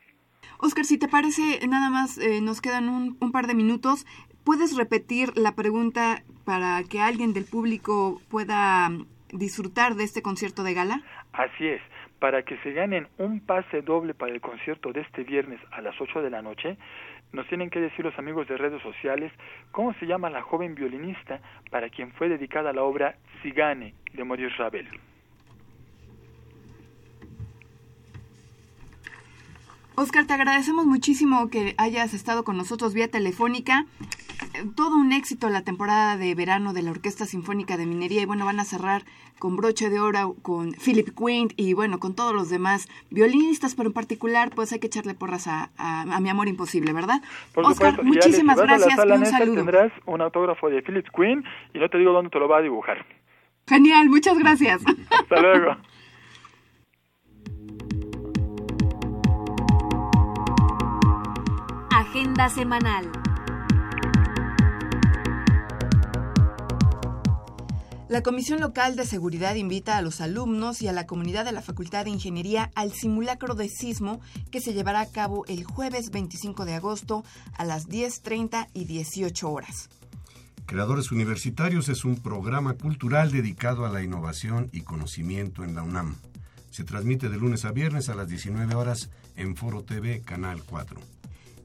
[0.58, 4.06] Oscar, si te parece, nada más eh, nos quedan un, un, par de minutos.
[4.44, 8.90] ¿Puedes repetir la pregunta para que alguien del público pueda
[9.32, 11.02] disfrutar de este concierto de gala?
[11.32, 11.80] Así es.
[12.18, 15.94] Para que se ganen un pase doble para el concierto de este viernes a las
[16.00, 16.76] 8 de la noche,
[17.32, 19.32] nos tienen que decir los amigos de redes sociales
[19.70, 21.40] cómo se llama la joven violinista
[21.70, 24.88] para quien fue dedicada la obra Sigane de Maurice Ravel.
[29.98, 33.84] Oscar, te agradecemos muchísimo que hayas estado con nosotros vía telefónica.
[34.76, 38.44] Todo un éxito la temporada de verano de la Orquesta Sinfónica de Minería y bueno,
[38.44, 39.02] van a cerrar
[39.40, 43.88] con broche de oro con Philip Quint y bueno, con todos los demás violinistas, pero
[43.88, 47.20] en particular pues hay que echarle porras a, a, a mi amor imposible, ¿verdad?
[47.52, 49.54] Por Oscar, supuesto, muchísimas si gracias y un saludo.
[49.56, 51.42] Tendrás un autógrafo de Philip Quinn
[51.74, 53.04] y no te digo dónde te lo va a dibujar.
[53.66, 54.80] Genial, muchas gracias.
[55.10, 55.76] Hasta luego.
[62.08, 63.12] Agenda semanal.
[68.08, 71.60] La Comisión Local de Seguridad invita a los alumnos y a la comunidad de la
[71.60, 76.64] Facultad de Ingeniería al simulacro de sismo que se llevará a cabo el jueves 25
[76.64, 77.24] de agosto
[77.58, 79.90] a las 10.30 y 18 horas.
[80.64, 86.16] Creadores Universitarios es un programa cultural dedicado a la innovación y conocimiento en la UNAM.
[86.70, 91.17] Se transmite de lunes a viernes a las 19 horas en Foro TV, Canal 4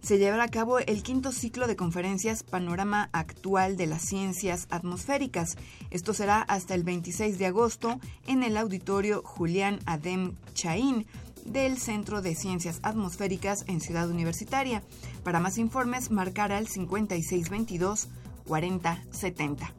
[0.04, 5.56] se llevará a cabo el quinto ciclo de conferencias Panorama Actual de las Ciencias Atmosféricas.
[5.92, 11.08] Esto será hasta el 26 de agosto en el auditorio Julián Adem Chaín
[11.46, 14.84] del Centro de Ciencias Atmosféricas en Ciudad Universitaria.
[15.24, 18.10] Para más informes, marcar al 5622
[18.46, 19.74] 4070.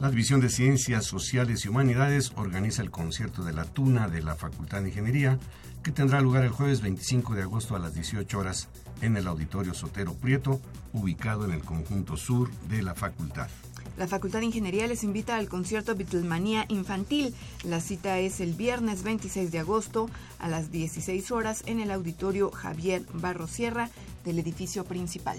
[0.00, 4.34] La División de Ciencias Sociales y Humanidades organiza el concierto de la Tuna de la
[4.34, 5.38] Facultad de Ingeniería,
[5.84, 8.68] que tendrá lugar el jueves 25 de agosto a las 18 horas
[9.02, 10.60] en el Auditorio Sotero Prieto,
[10.92, 13.48] ubicado en el conjunto sur de la facultad.
[13.96, 17.32] La Facultad de Ingeniería les invita al concierto Beatlemanía Infantil.
[17.62, 22.50] La cita es el viernes 26 de agosto a las 16 horas en el Auditorio
[22.50, 23.90] Javier Barro Sierra
[24.24, 25.38] del edificio principal.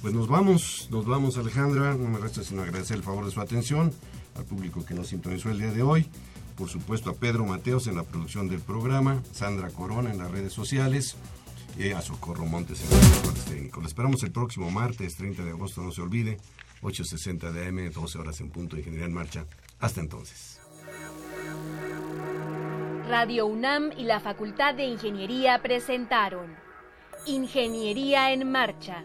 [0.00, 3.40] Pues nos vamos, nos vamos Alejandra, no me resta sino agradecer el favor de su
[3.40, 3.92] atención
[4.36, 6.06] al público que nos sintonizó el día de hoy,
[6.56, 10.52] por supuesto a Pedro Mateos en la producción del programa, Sandra Corona en las redes
[10.52, 11.16] sociales,
[11.78, 13.82] eh, a Socorro Montes en los controles técnicos.
[13.82, 16.38] Le esperamos el próximo martes 30 de agosto, no se olvide,
[16.82, 19.46] 8.60 de AM, 12 horas en punto, Ingeniería en Marcha.
[19.80, 20.60] Hasta entonces.
[23.08, 26.54] Radio UNAM y la Facultad de Ingeniería presentaron
[27.26, 29.04] Ingeniería en Marcha.